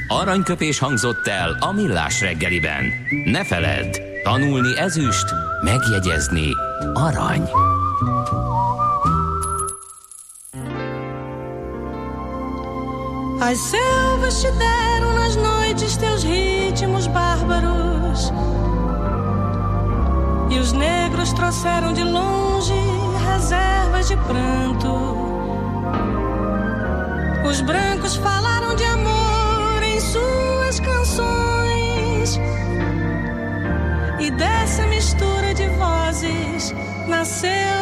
Aranyköpés 0.07 0.79
hangzott 0.79 1.27
el 1.27 1.57
a 1.59 1.71
millás 1.71 2.21
reggeliben. 2.21 2.83
Ne 3.25 3.45
feledd, 3.45 3.95
tanulni 4.27 4.73
ezüst, 4.85 5.29
megjegyezni 5.63 6.49
arany. 6.95 7.45
As 13.39 13.57
selvas 13.71 14.41
te 14.41 14.51
deram 14.63 15.13
nas 15.19 15.35
noites 15.47 15.95
teus 15.97 16.23
ritmos 16.23 17.07
bárbaros. 17.07 18.33
E 20.49 20.59
os 20.59 20.73
negros 20.73 21.31
trouxeram 21.31 21.93
de 21.93 22.03
longe 22.03 22.81
reservas 23.29 24.07
de 24.09 24.17
pranto. 24.27 24.93
Os 27.49 27.61
brancos 27.61 28.15
falaram 28.17 28.75
de 28.75 28.83
amor 28.83 29.83
em 29.83 29.99
suas 30.01 30.36
dessa 34.37 34.85
mistura 34.87 35.53
de 35.53 35.67
vozes 35.69 36.73
nasceu 37.07 37.76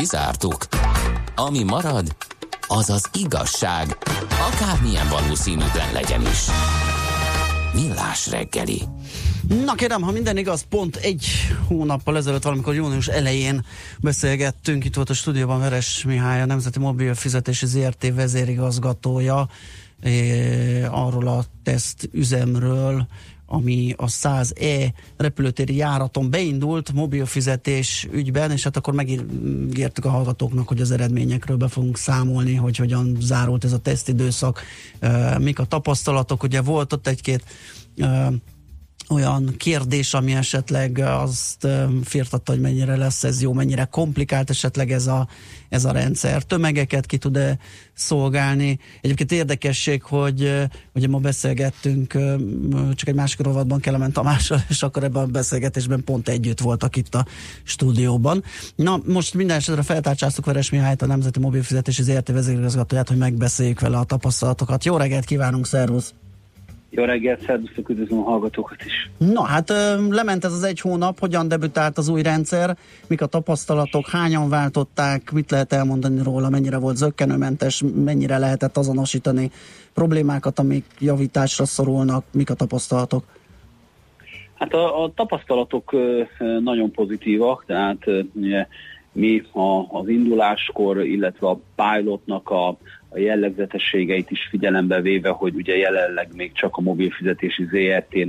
kizártuk. 0.00 0.66
Ami 1.34 1.62
marad, 1.62 2.16
az 2.68 2.90
az 2.90 3.08
igazság, 3.12 3.96
akármilyen 4.52 5.08
valószínűtlen 5.08 5.92
legyen 5.92 6.20
is. 6.20 6.46
Millás 7.74 8.30
reggeli. 8.30 8.82
Na 9.64 9.74
kérem, 9.74 10.02
ha 10.02 10.10
minden 10.10 10.36
igaz, 10.36 10.64
pont 10.68 10.96
egy 10.96 11.26
hónappal 11.66 12.16
ezelőtt, 12.16 12.42
valamikor 12.42 12.74
június 12.74 13.06
elején 13.06 13.64
beszélgettünk, 13.98 14.84
itt 14.84 14.94
volt 14.94 15.10
a 15.10 15.14
stúdióban 15.14 15.60
Veres 15.60 16.04
Mihály, 16.04 16.40
a 16.40 16.46
Nemzeti 16.46 16.78
Mobil 16.78 17.14
Fizetési 17.14 17.66
ZRT 17.66 18.14
vezérigazgatója, 18.14 19.48
arról 20.90 21.28
a 21.28 21.44
teszt 21.62 22.08
üzemről, 22.12 23.06
ami 23.52 23.94
a 23.96 24.06
100E 24.06 24.92
repülőtéri 25.16 25.76
járaton 25.76 26.30
beindult 26.30 26.92
mobil 26.92 27.26
fizetés 27.26 28.08
ügyben, 28.12 28.50
és 28.50 28.62
hát 28.62 28.76
akkor 28.76 28.94
megígértük 28.94 30.04
a 30.04 30.10
hallgatóknak, 30.10 30.68
hogy 30.68 30.80
az 30.80 30.90
eredményekről 30.90 31.56
be 31.56 31.68
fogunk 31.68 31.96
számolni, 31.96 32.54
hogy 32.54 32.76
hogyan 32.76 33.16
zárult 33.20 33.64
ez 33.64 33.72
a 33.72 33.78
tesztidőszak, 33.78 34.62
mik 35.38 35.58
a 35.58 35.64
tapasztalatok, 35.64 36.42
ugye 36.42 36.60
volt 36.60 36.92
ott 36.92 37.06
egy-két 37.06 37.44
olyan 39.10 39.54
kérdés, 39.56 40.14
ami 40.14 40.32
esetleg 40.32 40.98
azt 40.98 41.66
firtatta, 42.04 42.52
hogy 42.52 42.60
mennyire 42.60 42.96
lesz 42.96 43.24
ez 43.24 43.42
jó, 43.42 43.52
mennyire 43.52 43.84
komplikált 43.84 44.50
esetleg 44.50 44.92
ez 44.92 45.06
a, 45.06 45.28
ez 45.68 45.84
a 45.84 45.92
rendszer. 45.92 46.42
Tömegeket 46.42 47.06
ki 47.06 47.18
tud-e 47.18 47.58
szolgálni. 47.94 48.78
Egyébként 49.00 49.32
érdekesség, 49.32 50.02
hogy 50.02 50.68
ugye 50.94 51.08
ma 51.08 51.18
beszélgettünk, 51.18 52.12
csak 52.94 53.08
egy 53.08 53.14
másik 53.14 53.40
rovatban 53.40 53.80
Kelemen 53.80 54.12
Tamással, 54.12 54.64
és 54.68 54.82
akkor 54.82 55.04
ebben 55.04 55.22
a 55.22 55.26
beszélgetésben 55.26 56.04
pont 56.04 56.28
együtt 56.28 56.60
voltak 56.60 56.96
itt 56.96 57.14
a 57.14 57.26
stúdióban. 57.62 58.44
Na, 58.74 59.00
most 59.06 59.34
minden 59.34 59.56
esetre 59.56 59.82
feltárcsáztuk 59.82 60.44
Veres 60.44 60.70
Mihályt, 60.70 61.02
a 61.02 61.06
Nemzeti 61.06 61.38
Mobilfizetési 61.38 62.02
ZRT 62.02 62.28
vezérigazgatóját, 62.28 63.08
hogy 63.08 63.18
megbeszéljük 63.18 63.80
vele 63.80 63.98
a 63.98 64.04
tapasztalatokat. 64.04 64.84
Jó 64.84 64.96
reggelt 64.96 65.24
kívánunk, 65.24 65.66
szervusz! 65.66 66.14
Jó 66.92 67.04
reggelt, 67.04 67.44
szervusztok, 67.44 67.88
üdvözlöm 67.88 68.18
a 68.18 68.22
hallgatókat 68.22 68.84
is. 68.84 69.10
Na 69.18 69.42
hát 69.42 69.68
lement 70.08 70.44
ez 70.44 70.52
az 70.52 70.62
egy 70.62 70.80
hónap, 70.80 71.18
hogyan 71.18 71.48
debütált 71.48 71.98
az 71.98 72.08
új 72.08 72.22
rendszer, 72.22 72.76
mik 73.06 73.20
a 73.20 73.26
tapasztalatok, 73.26 74.08
hányan 74.08 74.48
váltották, 74.48 75.30
mit 75.32 75.50
lehet 75.50 75.72
elmondani 75.72 76.22
róla, 76.22 76.48
mennyire 76.48 76.78
volt 76.78 76.96
zöggenőmentes, 76.96 77.82
mennyire 77.94 78.38
lehetett 78.38 78.76
azonosítani 78.76 79.50
problémákat, 79.94 80.58
amik 80.58 80.84
javításra 80.98 81.64
szorulnak, 81.64 82.24
mik 82.32 82.50
a 82.50 82.54
tapasztalatok? 82.54 83.24
Hát 84.54 84.72
a, 84.72 85.02
a 85.02 85.12
tapasztalatok 85.14 85.96
nagyon 86.62 86.90
pozitívak, 86.90 87.64
tehát 87.66 87.98
mi 89.12 89.42
a, 89.52 89.98
az 89.98 90.08
induláskor, 90.08 91.04
illetve 91.06 91.48
a 91.48 91.60
pilotnak 91.74 92.50
a 92.50 92.76
a 93.12 93.18
jellegzetességeit 93.18 94.30
is 94.30 94.46
figyelembe 94.50 95.00
véve, 95.00 95.28
hogy 95.28 95.54
ugye 95.54 95.76
jelenleg 95.76 96.28
még 96.34 96.52
csak 96.52 96.76
a 96.76 96.80
mobilfizetési 96.80 97.64
ZRT-n 97.64 98.28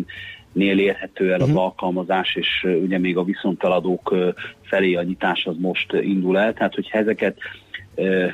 nél 0.51 0.79
érhető 0.79 1.31
el 1.31 1.41
az 1.41 1.47
uh-huh. 1.47 1.63
alkalmazás, 1.63 2.35
és 2.35 2.67
ugye 2.83 2.97
még 2.97 3.17
a 3.17 3.23
viszontaladók 3.23 4.15
felé 4.61 4.95
a 4.95 5.03
nyitás 5.03 5.45
az 5.45 5.55
most 5.59 5.93
indul 5.93 6.39
el. 6.39 6.53
Tehát, 6.53 6.75
hogyha 6.75 6.97
ezeket 6.97 7.37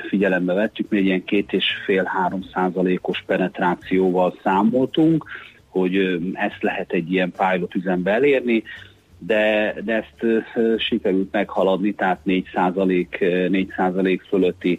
figyelembe 0.08 0.52
vettük, 0.52 0.88
még 0.88 1.04
ilyen 1.04 1.24
két 1.24 1.52
és 1.52 1.64
fél 1.84 2.04
három 2.04 2.42
százalékos 2.52 3.22
penetrációval 3.26 4.34
számoltunk, 4.42 5.24
hogy 5.68 5.96
ezt 6.32 6.62
lehet 6.62 6.92
egy 6.92 7.12
ilyen 7.12 7.32
pilot 7.36 7.74
üzembe 7.74 8.12
elérni, 8.12 8.62
de, 9.18 9.74
de 9.84 9.94
ezt 9.94 10.48
sikerült 10.80 11.32
meghaladni, 11.32 11.94
tehát 11.94 12.24
4 12.24 12.48
százalék, 12.54 13.18
4 13.48 13.72
százalék 13.76 14.22
fölötti 14.22 14.78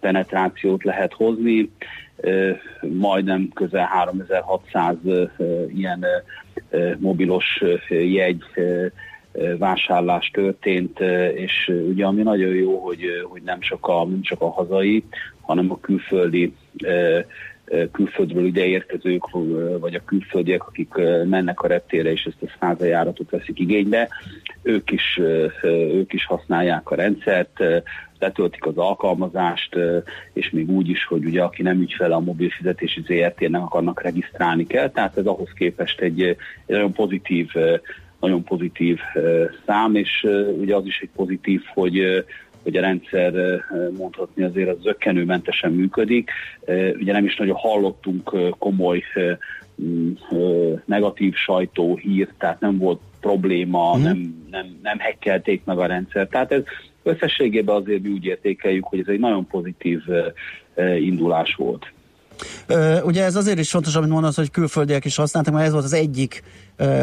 penetrációt 0.00 0.84
lehet 0.84 1.12
hozni, 1.12 1.70
majdnem 2.80 3.48
közel 3.54 3.84
3600 3.84 4.96
ilyen 5.74 6.06
mobilos 6.98 7.62
jegy 7.88 8.42
vásárlás 9.58 10.30
történt, 10.32 11.00
és 11.34 11.72
ugye 11.88 12.06
ami 12.06 12.22
nagyon 12.22 12.54
jó, 12.54 12.78
hogy, 12.78 13.00
hogy 13.28 13.42
nem, 13.42 13.60
csak 13.60 13.86
a, 13.86 14.04
nem 14.04 14.22
csak 14.22 14.40
a 14.40 14.50
hazai, 14.50 15.04
hanem 15.40 15.70
a 15.70 15.80
külföldi 15.80 16.54
külföldről 17.92 18.46
ide 18.46 18.66
érkezők, 18.66 19.30
vagy 19.80 19.94
a 19.94 20.04
külföldiek, 20.04 20.66
akik 20.66 20.94
mennek 21.24 21.60
a 21.60 21.66
reptére, 21.66 22.10
és 22.10 22.24
ezt 22.24 22.50
a 22.50 22.56
százajáratot 22.60 23.30
veszik 23.30 23.58
igénybe, 23.58 24.08
ők 24.68 24.90
is, 24.90 25.20
ők 25.92 26.12
is 26.12 26.26
használják 26.26 26.90
a 26.90 26.94
rendszert, 26.94 27.58
letöltik 28.18 28.66
az 28.66 28.76
alkalmazást, 28.76 29.76
és 30.32 30.50
még 30.50 30.70
úgy 30.70 30.88
is, 30.88 31.04
hogy 31.04 31.24
ugye 31.24 31.42
aki 31.42 31.62
nem 31.62 31.80
ügyfele 31.80 32.14
a 32.14 32.20
mobil 32.20 32.50
fizetési 32.50 33.02
ZRT-nek 33.06 33.62
akarnak 33.62 34.02
regisztrálni 34.02 34.66
kell, 34.66 34.90
tehát 34.90 35.16
ez 35.16 35.26
ahhoz 35.26 35.50
képest 35.54 36.00
egy, 36.00 36.22
egy 36.22 36.36
nagyon 36.66 36.92
pozitív 36.92 37.50
nagyon 38.20 38.44
pozitív 38.44 38.98
szám, 39.66 39.94
és 39.94 40.26
ugye 40.60 40.74
az 40.74 40.86
is 40.86 40.98
egy 41.00 41.10
pozitív, 41.16 41.62
hogy 41.74 42.24
hogy 42.62 42.76
a 42.76 42.80
rendszer 42.80 43.32
mondhatni 43.96 44.42
azért 44.42 44.68
az 44.68 44.76
zöggenőmentesen 44.82 45.72
működik. 45.72 46.30
Ugye 47.00 47.12
nem 47.12 47.24
is 47.24 47.36
nagyon 47.36 47.56
hallottunk 47.56 48.36
komoly 48.58 49.02
negatív 50.84 51.34
sajtó 51.34 51.96
hír, 51.96 52.28
tehát 52.38 52.60
nem 52.60 52.78
volt 52.78 53.00
probléma, 53.20 53.96
mm. 53.96 54.02
nem, 54.02 54.46
nem, 54.50 54.78
nem 54.82 54.98
hekkelték 54.98 55.64
meg 55.64 55.78
a 55.78 55.86
rendszer. 55.86 56.28
Tehát 56.28 56.52
ez 56.52 56.62
összességében 57.02 57.74
azért 57.74 58.02
mi 58.02 58.08
úgy 58.08 58.24
értékeljük, 58.24 58.84
hogy 58.84 58.98
ez 58.98 59.08
egy 59.08 59.18
nagyon 59.18 59.46
pozitív 59.46 60.00
indulás 60.98 61.54
volt. 61.54 61.92
Ugye 63.04 63.24
ez 63.24 63.36
azért 63.36 63.58
is 63.58 63.70
fontos, 63.70 63.94
amit 63.94 64.10
mondasz, 64.10 64.36
hogy 64.36 64.50
külföldiek 64.50 65.04
is 65.04 65.16
használtak, 65.16 65.54
mert 65.54 65.66
ez 65.66 65.72
volt 65.72 65.84
az 65.84 65.92
egyik 65.92 66.42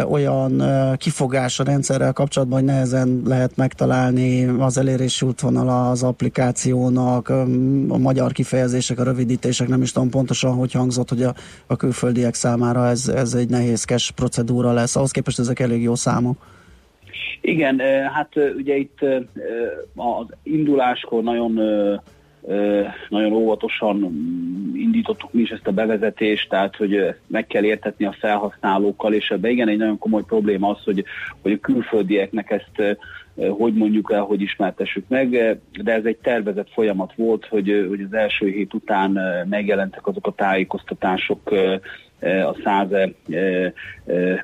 olyan 0.10 0.64
kifogás 0.98 1.60
a 1.60 1.64
rendszerrel 1.64 2.14
kapcsolatban, 2.14 2.58
hogy 2.60 2.68
nehezen 2.68 3.22
lehet 3.26 3.56
megtalálni 3.56 4.46
az 4.46 4.78
elérési 4.78 5.26
útvonala 5.26 5.90
az 5.90 6.04
applikációnak, 6.04 7.30
a 7.88 7.98
magyar 7.98 8.32
kifejezések, 8.32 9.00
a 9.00 9.04
rövidítések, 9.04 9.68
nem 9.68 9.82
is 9.82 9.92
tudom 9.92 10.10
pontosan, 10.10 10.54
hogy 10.54 10.72
hangzott, 10.72 11.10
hogy 11.10 11.24
a, 11.24 11.34
a 11.68 11.76
külföldiek 11.76 12.34
számára 12.34 12.88
ez, 12.88 13.08
ez 13.08 13.34
egy 13.34 13.50
nehézkes 13.50 14.12
procedúra 14.12 14.72
lesz. 14.72 14.96
Ahhoz 14.96 15.12
képest 15.12 15.40
ezek 15.40 15.60
elég 15.60 15.82
jó 15.82 15.96
számok. 15.96 16.38
Igen, 17.42 17.80
hát 18.14 18.30
ugye 18.58 18.76
itt 18.76 19.00
az 19.96 20.26
induláskor 20.44 21.24
nagyon 21.24 21.60
nagyon 23.10 23.34
óvatosan 23.34 24.04
indítottuk 24.74 25.34
mi 25.34 25.42
is 25.42 25.50
ezt 25.50 25.68
a 25.68 25.72
bevezetést, 25.72 26.50
tehát 26.50 26.76
hogy 26.76 27.16
meg 27.28 27.48
kell 27.48 27.64
értetni 27.64 28.06
a 28.06 28.16
felhasználókkal, 28.20 29.14
és 29.14 29.30
ebben 29.30 29.52
igen 29.52 29.68
egy 29.68 29.78
nagyon 29.78 29.98
komoly 29.98 30.24
probléma 30.24 30.70
az, 30.70 30.84
hogy, 30.84 31.04
hogy 31.42 31.52
a 31.52 31.60
külföldieknek 31.60 32.52
ezt 32.52 32.98
hogy 33.50 33.74
mondjuk 33.74 34.12
el, 34.12 34.22
hogy 34.22 34.42
ismertessük 34.42 35.08
meg, 35.08 35.30
de 35.84 35.94
ez 35.94 36.06
egy 36.06 36.18
tervezett 36.18 36.70
folyamat 36.72 37.14
volt, 37.16 37.46
hogy, 37.46 37.86
hogy 37.90 38.02
az 38.02 38.14
első 38.14 38.48
hét 38.48 38.74
után 38.74 39.20
megjelentek 39.50 40.08
azok 40.08 40.28
a 40.28 40.32
tájékoztatások 40.32 41.52
a 42.22 42.56
száze 42.64 43.12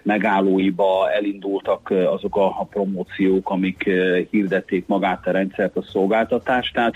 megállóiba 0.04 1.12
elindultak 1.12 1.90
azok 1.90 2.36
a, 2.36 2.46
a 2.46 2.68
promóciók, 2.70 3.50
amik 3.50 3.90
hirdették 4.30 4.88
magát 4.88 5.28
a 5.28 5.32
rendszert, 5.32 5.78
a 5.78 5.82
szolgáltatást. 5.82 6.74
Tehát 6.74 6.96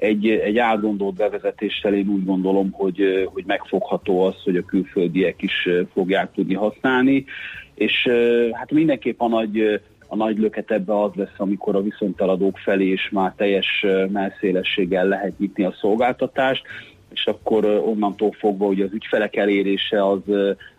egy, 0.00 0.28
egy 0.28 0.58
átgondolt 0.58 1.14
bevezetéssel 1.14 1.94
én 1.94 2.08
úgy 2.08 2.24
gondolom, 2.24 2.70
hogy, 2.70 3.28
hogy 3.32 3.44
megfogható 3.46 4.20
az, 4.20 4.42
hogy 4.44 4.56
a 4.56 4.64
külföldiek 4.64 5.42
is 5.42 5.68
fogják 5.92 6.32
tudni 6.32 6.54
használni, 6.54 7.24
és 7.74 8.08
hát 8.52 8.70
mindenképp 8.70 9.20
a 9.20 9.28
nagy 9.28 9.80
a 10.12 10.16
nagy 10.16 10.38
löket 10.38 10.70
ebbe 10.70 11.02
az 11.02 11.10
lesz, 11.14 11.34
amikor 11.36 11.76
a 11.76 11.82
viszontaladók 11.82 12.58
felé 12.58 12.86
is 12.86 13.08
már 13.10 13.32
teljes 13.36 13.86
melszélességgel 14.08 15.06
lehet 15.08 15.38
nyitni 15.38 15.64
a 15.64 15.74
szolgáltatást, 15.80 16.62
és 17.12 17.26
akkor 17.26 17.64
onnantól 17.64 18.32
fogva, 18.32 18.66
hogy 18.66 18.80
az 18.80 18.92
ügyfelek 18.92 19.36
elérése 19.36 20.06
az, 20.06 20.20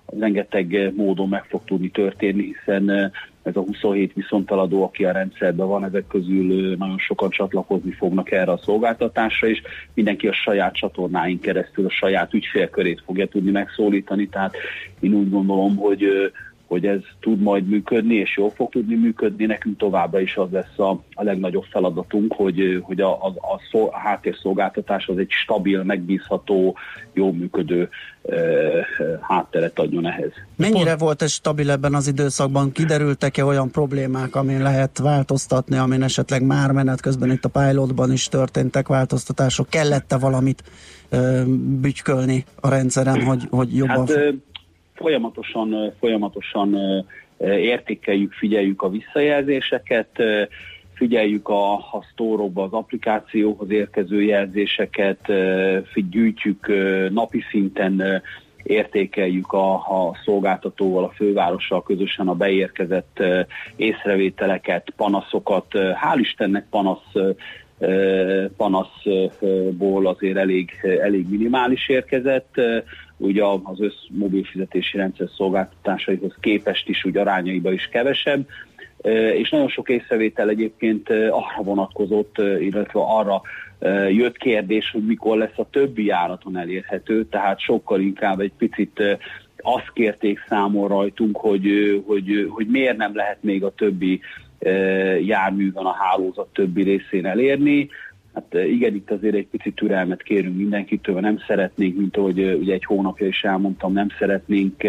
az 0.05 0.19
rengeteg 0.19 0.93
módon 0.95 1.29
meg 1.29 1.43
fog 1.43 1.61
tudni 1.65 1.89
történni, 1.89 2.43
hiszen 2.43 3.11
ez 3.43 3.55
a 3.55 3.61
27 3.61 4.13
viszontaladó, 4.13 4.83
aki 4.83 5.05
a 5.05 5.11
rendszerben 5.11 5.67
van, 5.67 5.85
ezek 5.85 6.07
közül 6.07 6.75
nagyon 6.77 6.97
sokan 6.97 7.29
csatlakozni 7.29 7.91
fognak 7.91 8.31
erre 8.31 8.51
a 8.51 8.61
szolgáltatásra, 8.63 9.47
és 9.47 9.61
mindenki 9.93 10.27
a 10.27 10.33
saját 10.33 10.73
csatornáin 10.73 11.39
keresztül 11.39 11.85
a 11.85 11.89
saját 11.89 12.33
ügyfélkörét 12.33 13.01
fogja 13.05 13.27
tudni 13.27 13.51
megszólítani, 13.51 14.27
tehát 14.27 14.55
én 14.99 15.13
úgy 15.13 15.29
gondolom, 15.29 15.75
hogy 15.75 16.31
hogy 16.71 16.85
ez 16.85 16.99
tud 17.19 17.41
majd 17.41 17.67
működni, 17.67 18.15
és 18.15 18.37
jól 18.37 18.49
fog 18.49 18.69
tudni 18.69 18.95
működni. 18.95 19.45
Nekünk 19.45 19.77
továbbra 19.77 20.19
is 20.19 20.35
az 20.35 20.47
lesz 20.51 20.79
a, 20.79 20.89
a 21.13 21.23
legnagyobb 21.23 21.63
feladatunk, 21.63 22.33
hogy, 22.33 22.79
hogy 22.81 23.01
a, 23.01 23.11
a, 23.11 23.27
a, 23.27 23.59
szol, 23.71 23.89
a 23.91 23.97
háttérszolgáltatás 23.97 25.07
az 25.07 25.17
egy 25.17 25.29
stabil, 25.29 25.83
megbízható, 25.83 26.77
jó 27.13 27.31
működő 27.31 27.89
e, 28.23 28.35
hátteret 29.21 29.79
adjon 29.79 30.07
ehhez. 30.07 30.31
Mennyire 30.55 30.95
volt 30.95 31.21
ez 31.21 31.31
stabil 31.31 31.71
ebben 31.71 31.93
az 31.93 32.07
időszakban? 32.07 32.71
Kiderültek-e 32.71 33.45
olyan 33.45 33.71
problémák, 33.71 34.35
amin 34.35 34.61
lehet 34.61 34.97
változtatni, 34.97 35.77
amin 35.77 36.03
esetleg 36.03 36.43
már 36.43 36.71
menet 36.71 37.01
közben 37.01 37.31
itt 37.31 37.45
a 37.45 37.49
pilotban 37.49 38.11
is 38.11 38.27
történtek 38.27 38.87
változtatások? 38.87 39.69
Kellett-e 39.69 40.17
valamit 40.17 40.63
e, 41.09 41.43
bütykölni 41.81 42.45
a 42.61 42.69
rendszeren, 42.69 43.23
hogy, 43.23 43.47
hogy 43.49 43.75
jobban... 43.75 44.07
Hát, 44.07 44.33
folyamatosan, 45.01 45.93
folyamatosan 45.99 46.77
értékeljük, 47.47 48.33
figyeljük 48.33 48.81
a 48.81 48.89
visszajelzéseket, 48.89 50.23
figyeljük 50.93 51.49
a, 51.49 51.73
a 51.73 52.05
sztórokba 52.11 52.63
az 52.63 52.73
applikációhoz 52.73 53.71
érkező 53.71 54.21
jelzéseket, 54.21 55.31
gyűjtjük 56.09 56.67
napi 57.09 57.43
szinten, 57.49 58.21
értékeljük 58.63 59.53
a, 59.53 59.73
a 59.73 60.17
szolgáltatóval, 60.25 61.03
a 61.03 61.11
fővárossal 61.15 61.83
közösen 61.83 62.27
a 62.27 62.35
beérkezett 62.35 63.23
észrevételeket, 63.75 64.93
panaszokat. 64.95 65.65
Hál' 65.73 66.19
Istennek 66.19 66.65
panasz 66.69 67.11
panaszból 68.57 70.07
azért 70.07 70.37
elég, 70.37 70.71
elég 71.01 71.29
minimális 71.29 71.89
érkezett 71.89 72.61
ugye 73.21 73.43
az 73.63 73.81
össz 73.81 73.95
mobil 74.09 74.43
fizetési 74.43 74.97
rendszer 74.97 75.27
szolgáltatásaihoz 75.35 76.35
képest 76.39 76.89
is 76.89 77.05
úgy 77.05 77.17
arányaiba 77.17 77.71
is 77.71 77.89
kevesebb, 77.91 78.47
és 79.33 79.49
nagyon 79.49 79.69
sok 79.69 79.89
észrevétel 79.89 80.49
egyébként 80.49 81.09
arra 81.09 81.63
vonatkozott, 81.63 82.37
illetve 82.37 82.99
arra 82.99 83.41
jött 84.09 84.37
kérdés, 84.37 84.91
hogy 84.91 85.05
mikor 85.05 85.37
lesz 85.37 85.57
a 85.57 85.69
többi 85.69 86.05
járaton 86.05 86.57
elérhető, 86.57 87.25
tehát 87.25 87.59
sokkal 87.59 87.99
inkább 87.99 88.39
egy 88.39 88.53
picit 88.57 89.03
azt 89.57 89.91
kérték 89.93 90.45
számon 90.47 90.87
rajtunk, 90.87 91.37
hogy, 91.37 91.65
hogy, 92.05 92.47
hogy 92.49 92.67
miért 92.67 92.97
nem 92.97 93.15
lehet 93.15 93.43
még 93.43 93.63
a 93.63 93.73
többi 93.75 94.19
járműven 95.21 95.85
a 95.85 95.95
hálózat 95.99 96.47
többi 96.53 96.83
részén 96.83 97.25
elérni. 97.25 97.89
Hát 98.33 98.53
igen, 98.53 98.95
itt 98.95 99.11
azért 99.11 99.35
egy 99.35 99.47
picit 99.47 99.75
türelmet 99.75 100.23
kérünk 100.23 100.57
mindenkitől, 100.57 101.19
nem 101.19 101.39
szeretnénk, 101.47 101.97
mint 101.97 102.17
ahogy 102.17 102.39
ugye 102.39 102.73
egy 102.73 102.85
hónapja 102.85 103.27
is 103.27 103.43
elmondtam, 103.43 103.93
nem 103.93 104.07
szeretnénk 104.19 104.83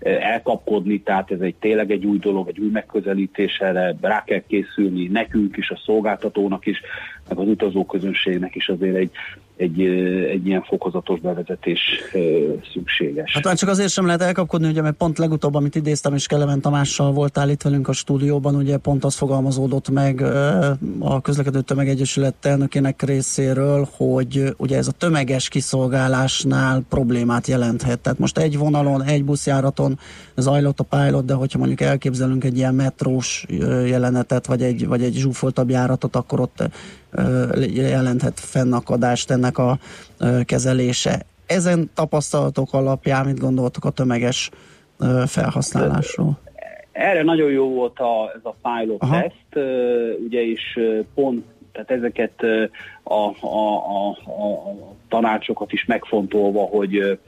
elkapkodni, 0.00 1.00
tehát 1.00 1.30
ez 1.30 1.40
egy 1.40 1.54
tényleg 1.54 1.90
egy 1.90 2.04
új 2.04 2.18
dolog, 2.18 2.48
egy 2.48 2.58
új 2.58 2.70
megközelítés, 2.70 3.58
erre 3.58 3.96
rá 4.00 4.24
kell 4.24 4.42
készülni 4.46 5.06
nekünk 5.06 5.56
is, 5.56 5.70
a 5.70 5.80
szolgáltatónak 5.84 6.66
is, 6.66 6.80
meg 7.28 7.38
az 7.38 7.48
utazóközönségnek 7.48 8.54
is 8.54 8.68
azért 8.68 8.96
egy, 8.96 9.10
egy, 9.58 9.80
egy 10.30 10.46
ilyen 10.46 10.62
fokozatos 10.62 11.20
bevezetés 11.20 11.80
szükséges. 12.72 13.32
Hát 13.34 13.44
már 13.44 13.56
csak 13.56 13.68
azért 13.68 13.90
sem 13.90 14.06
lehet 14.06 14.22
elkapkodni, 14.22 14.68
ugye, 14.68 14.82
mert 14.82 14.96
pont 14.96 15.18
legutóbb, 15.18 15.54
amit 15.54 15.74
idéztem, 15.74 16.14
és 16.14 16.26
Kelemen 16.26 16.60
Tamással 16.60 17.12
voltál 17.12 17.50
itt 17.50 17.62
velünk 17.62 17.88
a 17.88 17.92
stúdióban, 17.92 18.54
ugye 18.54 18.76
pont 18.76 19.04
az 19.04 19.14
fogalmazódott 19.14 19.90
meg 19.90 20.22
a 20.98 21.20
közlekedő 21.20 21.60
tömegegyesület 21.60 22.34
elnökének 22.44 23.02
részéről, 23.02 23.88
hogy 23.96 24.54
ugye 24.56 24.76
ez 24.76 24.88
a 24.88 24.92
tömeges 24.92 25.48
kiszolgálásnál 25.48 26.82
problémát 26.88 27.46
jelenthet. 27.46 28.00
Tehát 28.00 28.18
most 28.18 28.38
egy 28.38 28.58
vonalon, 28.58 29.02
egy 29.02 29.24
buszjáraton 29.24 29.98
zajlott 30.36 30.80
a 30.80 30.84
pilot, 30.84 31.24
de 31.24 31.34
hogyha 31.34 31.58
mondjuk 31.58 31.80
elképzelünk 31.80 32.44
egy 32.44 32.56
ilyen 32.56 32.74
metrós 32.74 33.46
jelenetet, 33.86 34.46
vagy 34.46 34.62
egy, 34.62 34.86
vagy 34.86 35.02
egy 35.02 35.14
zsúfoltabb 35.14 35.70
járatot, 35.70 36.16
akkor 36.16 36.40
ott 36.40 36.68
jelenthet 37.74 38.40
fennakadást 38.40 39.30
ennek 39.30 39.58
a 39.58 39.78
kezelése. 40.44 41.22
Ezen 41.46 41.90
tapasztalatok 41.94 42.72
alapján 42.72 43.26
mit 43.26 43.38
gondoltok 43.38 43.84
a 43.84 43.90
tömeges 43.90 44.50
felhasználásról? 45.26 46.38
Erre 46.92 47.22
nagyon 47.22 47.50
jó 47.50 47.68
volt 47.68 47.98
a, 47.98 48.32
ez 48.34 48.40
a 48.42 48.54
pilot 48.62 49.02
Aha. 49.02 49.20
teszt, 49.20 49.66
ugye 50.24 50.40
is 50.40 50.78
pont 51.14 51.44
tehát 51.72 51.90
ezeket 51.90 52.42
a, 53.02 53.46
a, 53.46 53.76
a, 53.80 54.08
a 54.08 54.94
tanácsokat 55.08 55.72
is 55.72 55.84
megfontolva, 55.84 56.60
hogy 56.62 57.18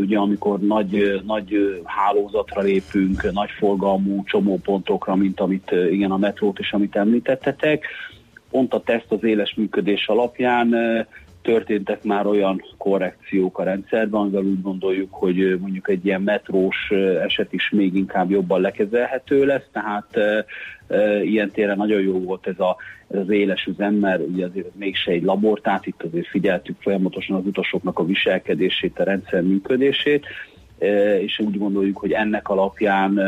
ugye 0.00 0.18
amikor 0.18 0.58
nagy, 0.60 1.22
nagy 1.26 1.80
hálózatra 1.84 2.60
lépünk, 2.60 3.32
nagy 3.32 3.50
forgalmú 3.58 4.24
csomópontokra, 4.24 5.14
mint 5.14 5.40
amit 5.40 5.70
igen 5.90 6.10
a 6.10 6.16
metrót 6.16 6.58
is, 6.58 6.72
amit 6.72 6.96
említettetek, 6.96 7.86
pont 8.50 8.74
a 8.74 8.80
teszt 8.80 9.12
az 9.12 9.24
éles 9.24 9.54
működés 9.54 10.08
alapján 10.08 10.74
történtek 11.42 12.02
már 12.02 12.26
olyan 12.26 12.64
korrekciók 12.76 13.58
a 13.58 13.62
rendszerben, 13.62 14.20
amivel 14.20 14.42
úgy 14.42 14.62
gondoljuk, 14.62 15.14
hogy 15.14 15.58
mondjuk 15.60 15.88
egy 15.88 16.06
ilyen 16.06 16.22
metrós 16.22 16.90
eset 17.22 17.52
is 17.52 17.70
még 17.70 17.94
inkább 17.94 18.30
jobban 18.30 18.60
lekezelhető 18.60 19.44
lesz, 19.44 19.68
tehát 19.72 20.18
ilyen 21.22 21.50
téren 21.50 21.76
nagyon 21.76 22.00
jó 22.00 22.20
volt 22.20 22.46
ez, 22.46 22.58
a, 22.58 22.76
ez 23.08 23.18
az 23.18 23.30
éles 23.30 23.64
üzem, 23.64 23.94
mert 23.94 24.22
ugye 24.28 24.46
azért 24.46 24.66
ez 24.66 24.72
mégse 24.78 25.10
egy 25.10 25.22
labor, 25.22 25.60
tehát 25.60 25.86
itt 25.86 26.02
azért 26.02 26.28
figyeltük 26.28 26.76
folyamatosan 26.80 27.36
az 27.36 27.46
utasoknak 27.46 27.98
a 27.98 28.04
viselkedését, 28.04 28.98
a 28.98 29.04
rendszer 29.04 29.42
működését, 29.42 30.26
és 31.20 31.38
úgy 31.38 31.58
gondoljuk, 31.58 31.98
hogy 31.98 32.12
ennek 32.12 32.48
alapján 32.48 33.20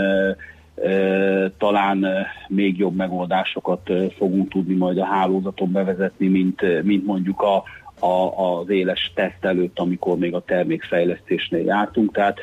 talán 1.59 2.07
még 2.49 2.79
jobb 2.79 2.97
megoldásokat 2.97 3.91
fogunk 4.17 4.51
tudni 4.51 4.75
majd 4.75 4.99
a 4.99 5.05
hálózaton 5.05 5.73
bevezetni, 5.73 6.29
mint, 6.29 6.83
mint 6.83 7.07
mondjuk 7.07 7.43
a, 7.43 7.65
a, 8.07 8.39
az 8.59 8.69
éles 8.69 9.13
teszt 9.15 9.45
előtt, 9.45 9.79
amikor 9.79 10.19
még 10.19 10.35
a 10.35 10.45
termékfejlesztésnél 10.45 11.65
jártunk. 11.65 12.13
Tehát 12.13 12.39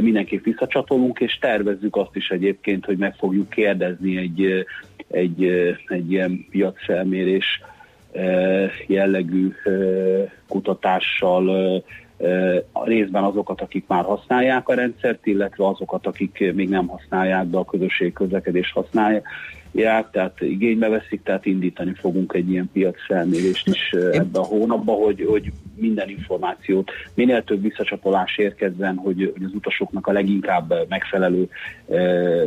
mindenképp 0.00 0.44
visszacsatolunk, 0.44 1.20
és 1.20 1.38
tervezzük 1.38 1.96
azt 1.96 2.16
is 2.16 2.28
egyébként, 2.28 2.84
hogy 2.84 2.96
meg 2.96 3.14
fogjuk 3.14 3.50
kérdezni 3.50 4.16
egy, 4.16 4.66
egy, 5.08 5.44
egy 5.86 6.10
ilyen 6.10 6.46
piacfelmérés 6.50 7.60
jellegű 8.86 9.52
kutatással 10.48 11.82
részben 12.84 13.24
azokat, 13.24 13.60
akik 13.60 13.84
már 13.86 14.04
használják 14.04 14.68
a 14.68 14.74
rendszert, 14.74 15.26
illetve 15.26 15.66
azokat, 15.66 16.06
akik 16.06 16.52
még 16.54 16.68
nem 16.68 16.86
használják, 16.86 17.46
de 17.46 17.56
a 17.56 17.64
közösség 17.64 18.12
közlekedés 18.12 18.72
használják, 18.72 19.24
tehát 20.12 20.40
igénybe 20.40 20.88
veszik, 20.88 21.22
tehát 21.22 21.46
indítani 21.46 21.92
fogunk 21.94 22.32
egy 22.32 22.50
ilyen 22.50 22.70
piacfelmérést 22.72 23.68
is 23.68 23.90
ebbe 24.12 24.38
a 24.38 24.44
hónapba, 24.44 24.92
hogy, 24.92 25.24
hogy 25.28 25.52
minden 25.74 26.08
információt, 26.08 26.90
minél 27.14 27.44
több 27.44 27.62
visszacsatolás 27.62 28.36
érkezzen, 28.36 28.96
hogy, 28.96 29.32
hogy 29.34 29.44
az 29.44 29.54
utasoknak 29.54 30.06
a 30.06 30.12
leginkább 30.12 30.74
megfelelő 30.88 31.48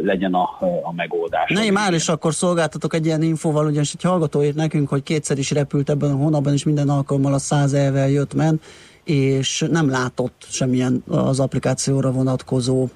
legyen 0.03 0.33
a, 0.33 0.49
a 0.83 0.93
megoldás. 0.95 1.51
Ne, 1.51 1.71
már 1.71 1.93
is 1.93 2.09
akkor 2.09 2.33
szolgáltatok 2.33 2.93
egy 2.93 3.05
ilyen 3.05 3.21
infóval, 3.21 3.65
ugyanis 3.65 3.93
egy 3.93 4.03
hallgató 4.03 4.43
írt 4.43 4.55
nekünk, 4.55 4.89
hogy 4.89 5.03
kétszer 5.03 5.37
is 5.37 5.51
repült 5.51 5.89
ebben 5.89 6.11
a 6.11 6.15
hónapban, 6.15 6.53
és 6.53 6.63
minden 6.63 6.89
alkalommal 6.89 7.33
a 7.33 7.39
100 7.39 7.73
elvel 7.73 8.09
jött 8.09 8.33
ment, 8.33 8.63
és 9.03 9.65
nem 9.71 9.89
látott 9.89 10.45
semmilyen 10.49 11.03
az 11.07 11.39
applikációra 11.39 12.11
vonatkozó 12.11 12.87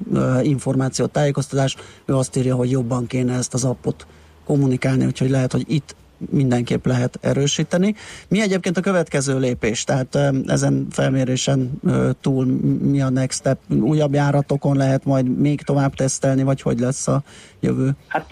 információt, 0.41 1.11
tájékoztatást. 1.11 1.79
Ő 2.05 2.13
azt 2.13 2.37
írja, 2.37 2.55
hogy 2.55 2.71
jobban 2.71 3.07
kéne 3.07 3.33
ezt 3.33 3.53
az 3.53 3.63
appot 3.63 4.07
kommunikálni, 4.45 5.05
úgyhogy 5.05 5.29
lehet, 5.29 5.51
hogy 5.51 5.63
itt 5.67 5.95
mindenképp 6.29 6.85
lehet 6.85 7.19
erősíteni. 7.21 7.95
Mi 8.27 8.41
egyébként 8.41 8.77
a 8.77 8.81
következő 8.81 9.39
lépés? 9.39 9.83
Tehát 9.83 10.17
ezen 10.45 10.87
felmérésen 10.89 11.71
túl 12.21 12.45
mi 12.81 13.01
a 13.01 13.09
next 13.09 13.39
step? 13.39 13.57
Újabb 13.81 14.13
járatokon 14.13 14.77
lehet 14.77 15.05
majd 15.05 15.39
még 15.39 15.61
tovább 15.61 15.93
tesztelni, 15.93 16.43
vagy 16.43 16.61
hogy 16.61 16.79
lesz 16.79 17.07
a 17.07 17.23
jövő? 17.59 17.91
Hát 18.07 18.29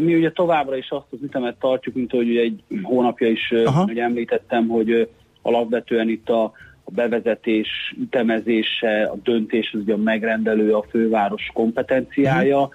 mi 0.00 0.14
ugye 0.14 0.32
továbbra 0.32 0.76
is 0.76 0.90
azt 0.90 1.06
az 1.10 1.18
ütemet 1.22 1.56
tartjuk, 1.60 1.94
mint 1.94 2.10
hogy 2.10 2.28
ugye 2.28 2.40
egy 2.40 2.62
hónapja 2.82 3.28
is 3.28 3.52
ugye 3.86 4.02
említettem, 4.02 4.68
hogy 4.68 5.08
alapvetően 5.42 6.08
itt 6.08 6.28
a 6.28 6.52
a 6.88 6.92
bevezetés, 6.94 7.94
ütemezése, 8.00 9.02
a 9.02 9.16
döntés 9.22 9.70
az 9.72 9.80
ugye 9.80 9.92
a 9.92 9.96
megrendelő, 9.96 10.72
a 10.72 10.84
főváros 10.90 11.50
kompetenciája. 11.54 12.68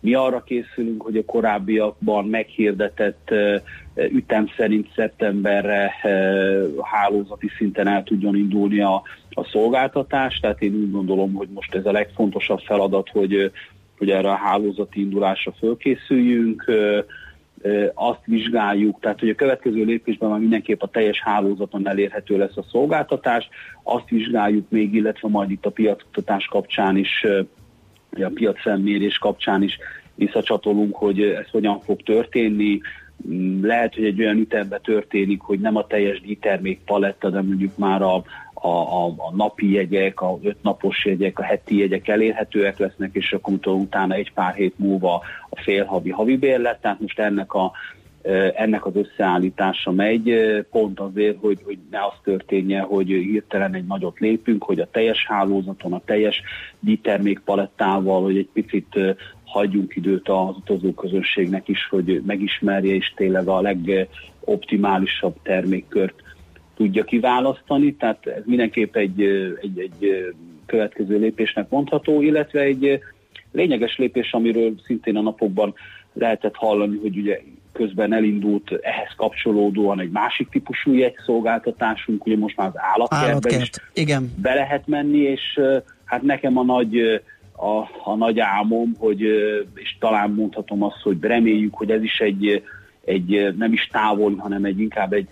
Mi 0.00 0.14
arra 0.14 0.42
készülünk, 0.42 1.02
hogy 1.02 1.16
a 1.16 1.24
korábbiakban 1.24 2.24
meghirdetett 2.24 3.30
ütem 3.94 4.48
szerint 4.56 4.88
szeptemberre 4.94 5.94
hálózati 6.82 7.48
szinten 7.56 7.88
el 7.88 8.02
tudjon 8.02 8.36
indulni 8.36 8.80
a, 8.80 9.02
a 9.30 9.44
szolgáltatás, 9.44 10.38
tehát 10.38 10.62
én 10.62 10.74
úgy 10.74 10.90
gondolom, 10.90 11.32
hogy 11.32 11.48
most 11.54 11.74
ez 11.74 11.86
a 11.86 11.92
legfontosabb 11.92 12.60
feladat, 12.60 13.08
hogy, 13.08 13.50
hogy 13.98 14.10
erre 14.10 14.30
a 14.30 14.34
hálózati 14.36 15.00
indulásra 15.00 15.52
fölkészüljünk, 15.52 16.64
azt 17.94 18.20
vizsgáljuk, 18.24 19.00
tehát 19.00 19.20
hogy 19.20 19.28
a 19.28 19.34
következő 19.34 19.84
lépésben 19.84 20.30
már 20.30 20.38
mindenképp 20.38 20.82
a 20.82 20.86
teljes 20.86 21.20
hálózaton 21.20 21.88
elérhető 21.88 22.36
lesz 22.36 22.56
a 22.56 22.64
szolgáltatás, 22.70 23.48
azt 23.82 24.08
vizsgáljuk 24.08 24.70
még, 24.70 24.94
illetve 24.94 25.28
majd 25.28 25.50
itt 25.50 25.66
a 25.66 25.70
piacutatás 25.70 26.46
kapcsán 26.46 26.96
is 26.96 27.26
a 28.20 28.30
piacfelmérés 28.34 29.18
kapcsán 29.18 29.62
is 29.62 29.78
visszacsatolunk, 30.14 30.96
hogy 30.96 31.20
ez 31.20 31.50
hogyan 31.50 31.80
fog 31.80 32.02
történni. 32.02 32.80
Mm, 33.28 33.64
lehet, 33.64 33.94
hogy 33.94 34.04
egy 34.04 34.20
olyan 34.20 34.38
ütemben 34.38 34.80
történik, 34.82 35.40
hogy 35.40 35.60
nem 35.60 35.76
a 35.76 35.86
teljes 35.86 36.20
díjtermék 36.20 36.80
paletta, 36.84 37.30
de 37.30 37.42
mondjuk 37.42 37.76
már 37.76 38.02
a, 38.02 38.24
a, 38.62 38.68
a, 38.68 39.06
a 39.06 39.34
napi 39.34 39.72
jegyek, 39.72 40.20
a 40.20 40.38
ötnapos 40.42 41.04
jegyek, 41.04 41.38
a 41.38 41.42
heti 41.42 41.78
jegyek 41.78 42.08
elérhetőek 42.08 42.78
lesznek, 42.78 43.10
és 43.12 43.32
akkor 43.32 43.58
utána 43.64 44.14
egy 44.14 44.32
pár 44.32 44.54
hét 44.54 44.78
múlva 44.78 45.22
a 45.50 45.60
félhavi 45.60 46.10
havi 46.10 46.36
bérlet, 46.36 46.80
tehát 46.80 47.00
most 47.00 47.18
ennek 47.18 47.54
a 47.54 47.72
ennek 48.54 48.86
az 48.86 48.92
összeállítása 48.96 49.90
megy, 49.90 50.34
pont 50.70 51.00
azért, 51.00 51.36
hogy, 51.40 51.58
hogy 51.64 51.78
ne 51.90 51.98
az 51.98 52.14
történjen, 52.22 52.84
hogy 52.84 53.06
hirtelen 53.06 53.74
egy 53.74 53.86
nagyot 53.86 54.18
lépünk, 54.18 54.64
hogy 54.64 54.80
a 54.80 54.88
teljes 54.90 55.26
hálózaton, 55.26 55.92
a 55.92 56.02
teljes 56.04 56.42
díjtermékpalettával, 56.80 58.22
hogy 58.22 58.36
egy 58.36 58.48
picit 58.52 58.98
hagyjunk 59.44 59.96
időt 59.96 60.28
az 60.28 60.56
utazóközönségnek 60.56 61.68
is, 61.68 61.88
hogy 61.90 62.22
megismerje 62.26 62.94
és 62.94 63.12
tényleg 63.16 63.48
a 63.48 63.60
legoptimálisabb 63.60 65.34
termékkört 65.42 66.22
tudja 66.82 67.04
kiválasztani, 67.04 67.94
tehát 67.94 68.26
ez 68.26 68.42
mindenképp 68.44 68.96
egy, 68.96 69.22
egy, 69.60 69.78
egy 69.78 70.32
következő 70.66 71.18
lépésnek 71.18 71.68
mondható, 71.68 72.22
illetve 72.22 72.60
egy 72.60 73.00
lényeges 73.52 73.96
lépés, 73.96 74.32
amiről 74.32 74.74
szintén 74.86 75.16
a 75.16 75.20
napokban 75.20 75.74
lehetett 76.12 76.54
hallani, 76.54 76.98
hogy 77.02 77.16
ugye 77.16 77.40
közben 77.72 78.12
elindult 78.12 78.72
ehhez 78.80 79.12
kapcsolódóan 79.16 80.00
egy 80.00 80.10
másik 80.10 80.48
típusú 80.48 80.92
jegyszolgáltatásunk, 80.92 82.26
ugye 82.26 82.36
most 82.36 82.56
már 82.56 82.66
az 82.66 82.74
állatkertben 82.76 83.30
Állatkert. 83.30 83.62
is 83.62 84.02
Igen. 84.02 84.32
be 84.36 84.54
lehet 84.54 84.86
menni, 84.86 85.18
és 85.18 85.60
hát 86.04 86.22
nekem 86.22 86.58
a 86.58 86.62
nagy, 86.62 87.22
a, 87.56 87.76
a 88.04 88.14
nagy 88.16 88.40
álmom, 88.40 88.94
hogy, 88.98 89.20
és 89.74 89.96
talán 90.00 90.30
mondhatom 90.30 90.82
azt, 90.82 91.00
hogy 91.02 91.16
reméljük, 91.20 91.74
hogy 91.74 91.90
ez 91.90 92.02
is 92.02 92.18
egy, 92.18 92.62
egy 93.04 93.54
nem 93.56 93.72
is 93.72 93.88
távoli, 93.92 94.36
hanem 94.38 94.64
egy 94.64 94.80
inkább 94.80 95.12
egy 95.12 95.28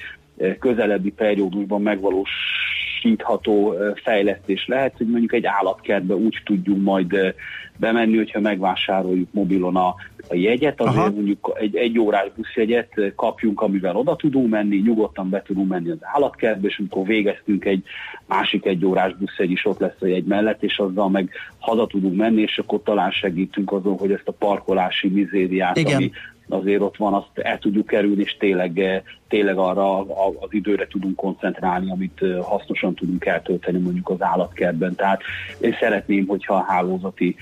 közelebbi 0.59 1.11
periódusban 1.11 1.83
megvalósítható 1.83 3.75
fejlesztés 4.03 4.67
lehet, 4.67 4.97
hogy 4.97 5.07
mondjuk 5.07 5.33
egy 5.33 5.47
állatkertbe 5.47 6.15
úgy 6.15 6.41
tudjunk 6.45 6.83
majd 6.83 7.35
bemenni, 7.81 8.17
hogyha 8.17 8.41
megvásároljuk 8.41 9.29
mobilon 9.33 9.77
a, 9.77 9.95
a 10.29 10.35
jegyet, 10.35 10.81
azért 10.81 10.97
Aha. 10.97 11.11
mondjuk 11.11 11.57
egy, 11.61 11.77
egy 11.77 11.99
órás 11.99 12.29
buszjegyet 12.37 13.13
kapjunk, 13.17 13.61
amivel 13.61 13.97
oda 13.97 14.17
tudunk 14.17 14.49
menni, 14.51 14.77
nyugodtan 14.77 15.29
be 15.29 15.43
tudunk 15.43 15.69
menni 15.69 15.91
az 15.91 15.99
állatkertbe, 16.01 16.69
és 16.69 16.79
amikor 16.79 17.07
végeztünk 17.07 17.65
egy 17.65 17.83
másik 18.27 18.65
egy 18.65 18.85
órás 18.85 19.17
buszjegy 19.17 19.51
is 19.51 19.65
ott 19.65 19.79
lesz 19.79 20.01
a 20.01 20.07
jegy 20.07 20.25
mellett, 20.25 20.63
és 20.63 20.79
azzal 20.79 21.09
meg 21.09 21.31
haza 21.59 21.87
tudunk 21.87 22.17
menni, 22.17 22.41
és 22.41 22.59
akkor 22.59 22.81
talán 22.83 23.11
segítünk 23.11 23.73
azon, 23.73 23.99
hogy 23.99 24.13
ezt 24.13 24.29
a 24.29 24.33
parkolási 24.33 25.09
mizériát, 25.09 25.77
Igen. 25.77 25.95
ami 25.95 26.11
azért 26.53 26.81
ott 26.81 26.97
van, 26.97 27.15
azt 27.15 27.29
el 27.35 27.59
tudjuk 27.59 27.87
kerülni, 27.87 28.23
és 28.23 28.37
tényleg, 28.39 29.03
tényleg 29.29 29.57
arra 29.57 29.99
az 30.41 30.49
időre 30.51 30.87
tudunk 30.87 31.17
koncentrálni, 31.17 31.91
amit 31.91 32.21
hasznosan 32.43 32.95
tudunk 32.95 33.25
eltölteni 33.25 33.79
mondjuk 33.79 34.09
az 34.09 34.23
állatkertben. 34.23 34.95
Tehát 34.95 35.23
én 35.61 35.77
szeretném, 35.81 36.27
hogyha 36.27 36.55
a 36.55 36.65
hálózati 36.69 37.37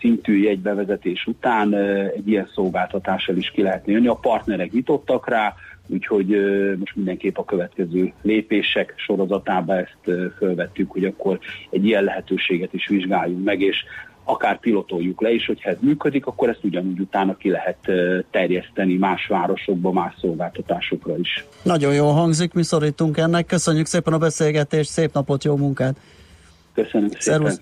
szintű 0.00 0.42
jegybevezetés 0.42 1.26
után 1.26 1.74
egy 2.16 2.28
ilyen 2.28 2.48
szolgáltatással 2.54 3.36
is 3.36 3.50
ki 3.50 3.62
lehetne 3.62 3.92
jönni. 3.92 4.06
A 4.06 4.14
partnerek 4.14 4.72
nyitottak 4.72 5.28
rá, 5.28 5.54
úgyhogy 5.86 6.26
most 6.78 6.96
mindenképp 6.96 7.36
a 7.36 7.44
következő 7.44 8.12
lépések 8.22 8.94
sorozatába 8.96 9.76
ezt 9.76 10.32
fölvettük, 10.36 10.90
hogy 10.90 11.04
akkor 11.04 11.38
egy 11.70 11.86
ilyen 11.86 12.04
lehetőséget 12.04 12.74
is 12.74 12.86
vizsgáljunk 12.88 13.44
meg, 13.44 13.60
és 13.60 13.84
akár 14.30 14.60
pilotoljuk 14.60 15.20
le, 15.20 15.32
és 15.32 15.46
hogyha 15.46 15.70
ez 15.70 15.76
működik, 15.80 16.26
akkor 16.26 16.48
ezt 16.48 16.64
ugyanúgy 16.64 17.00
utána 17.00 17.36
ki 17.36 17.50
lehet 17.50 17.78
terjeszteni 18.30 18.94
más 18.94 19.26
városokba, 19.26 19.92
más 19.92 20.14
szolgáltatásokra 20.20 21.16
is. 21.16 21.44
Nagyon 21.62 21.94
jó 21.94 22.10
hangzik, 22.10 22.52
mi 22.52 22.62
szorítunk 22.62 23.16
ennek. 23.16 23.46
Köszönjük 23.46 23.86
szépen 23.86 24.12
a 24.12 24.18
beszélgetést, 24.18 24.90
szép 24.90 25.12
napot, 25.12 25.44
jó 25.44 25.56
munkát! 25.56 25.96
Köszönöm 26.74 27.08
szépen! 27.08 27.20
Szervusz. 27.20 27.60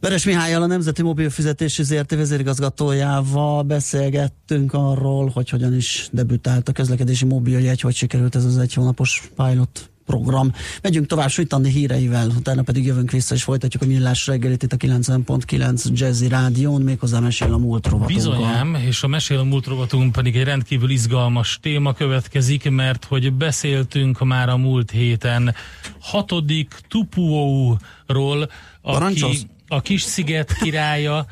Veres 0.00 0.24
Mihályal, 0.24 0.62
a 0.62 0.66
Nemzeti 0.66 1.02
Mobilfizetési 1.02 1.82
ZRT 1.82 2.14
vezérigazgatójával 2.14 3.62
beszélgettünk 3.62 4.72
arról, 4.72 5.30
hogy 5.34 5.48
hogyan 5.48 5.74
is 5.74 6.08
debütált 6.12 6.68
a 6.68 6.72
közlekedési 6.72 7.24
mobiljegy, 7.24 7.80
hogy 7.80 7.94
sikerült 7.94 8.34
ez 8.34 8.44
az 8.44 8.58
egy 8.58 8.74
hónapos 8.74 9.30
pilot 9.36 9.89
program. 10.10 10.52
Megyünk 10.82 11.06
tovább 11.06 11.30
Sütandi 11.30 11.70
híreivel, 11.70 12.28
utána 12.28 12.62
pedig 12.62 12.84
jövünk 12.84 13.10
vissza 13.10 13.34
és 13.34 13.42
folytatjuk 13.42 13.82
a 13.82 13.86
millás 13.86 14.26
reggelit 14.26 14.62
itt 14.62 14.72
a 14.72 14.76
90.9 14.76 15.92
Jazzy 15.92 16.28
Rádión, 16.28 16.82
méghozzá 16.82 17.18
mesél 17.18 17.52
a 17.52 17.58
múlt 17.58 17.86
rovatunkkal. 17.86 18.32
Bizonyám, 18.32 18.74
és 18.74 19.02
a 19.02 19.06
mesél 19.06 19.38
a 19.38 19.44
múlt 19.44 19.66
rovatunk 19.66 20.12
pedig 20.12 20.36
egy 20.36 20.44
rendkívül 20.44 20.90
izgalmas 20.90 21.58
téma 21.62 21.92
következik, 21.92 22.70
mert 22.70 23.04
hogy 23.04 23.32
beszéltünk 23.32 24.24
már 24.24 24.48
a 24.48 24.56
múlt 24.56 24.90
héten 24.90 25.54
hatodik 26.00 26.74
Tupuou-ról, 26.88 28.50
aki 28.82 29.48
a 29.68 29.80
kis 29.80 30.02
sziget 30.02 30.52
királya, 30.62 31.26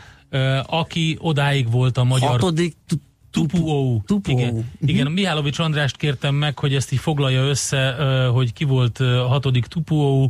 aki 0.66 1.16
odáig 1.20 1.70
volt 1.70 1.99
a 1.99 2.05
magyar... 2.05 2.31
Hatodik 2.31 2.76
Tupuou. 3.47 4.03
Tupuou. 4.07 4.39
Igen, 4.39 4.49
uh-huh. 4.55 4.64
igen, 4.80 5.12
Mihálovics 5.12 5.59
Andrást 5.59 5.97
kértem 5.97 6.34
meg, 6.34 6.59
hogy 6.59 6.74
ezt 6.74 6.93
így 6.93 6.99
foglalja 6.99 7.43
össze, 7.43 7.93
hogy 8.32 8.53
ki 8.53 8.64
volt 8.64 8.99
a 8.99 9.26
hatodik 9.26 9.66
Tupuou 9.66 10.26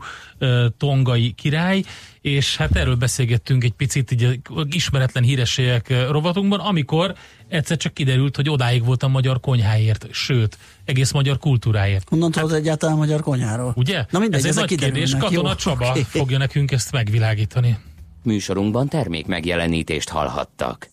tongai 0.77 1.33
király, 1.33 1.83
és 2.21 2.57
hát 2.57 2.77
erről 2.77 2.95
beszélgettünk 2.95 3.65
egy 3.65 3.73
picit 3.73 4.11
így 4.11 4.41
ismeretlen 4.71 5.23
hírességek 5.23 6.11
rovatunkban, 6.11 6.61
amikor 6.61 7.15
egyszer 7.49 7.77
csak 7.77 7.95
kiderült, 7.95 8.37
hogy 8.37 8.51
odáig 8.51 8.85
volt 8.85 9.03
a 9.03 9.09
magyar 9.09 9.41
konyháért, 9.41 10.07
sőt, 10.11 10.59
egész 10.85 11.13
magyar 11.13 11.39
kultúráért. 11.39 12.09
Honnan 12.09 12.33
hát, 12.33 12.43
tudod 12.43 12.59
egyáltalán 12.59 12.97
magyar 12.97 13.21
konyháról? 13.21 13.73
Ugye? 13.77 14.05
Na 14.11 14.19
mindegy, 14.19 14.39
ez 14.41 14.47
egy 14.47 14.55
nagy 14.55 14.79
kérdés, 14.79 15.17
Katona 15.17 15.49
Jó, 15.49 15.55
Csaba 15.55 15.89
okay. 15.89 16.03
fogja 16.03 16.39
nekünk 16.39 16.73
ezt 16.73 16.93
megvilágítani. 16.93 17.79
Műsorunkban 18.23 18.89
termék 18.89 19.27
megjelenítést 19.27 20.09
hallhattak. 20.09 20.87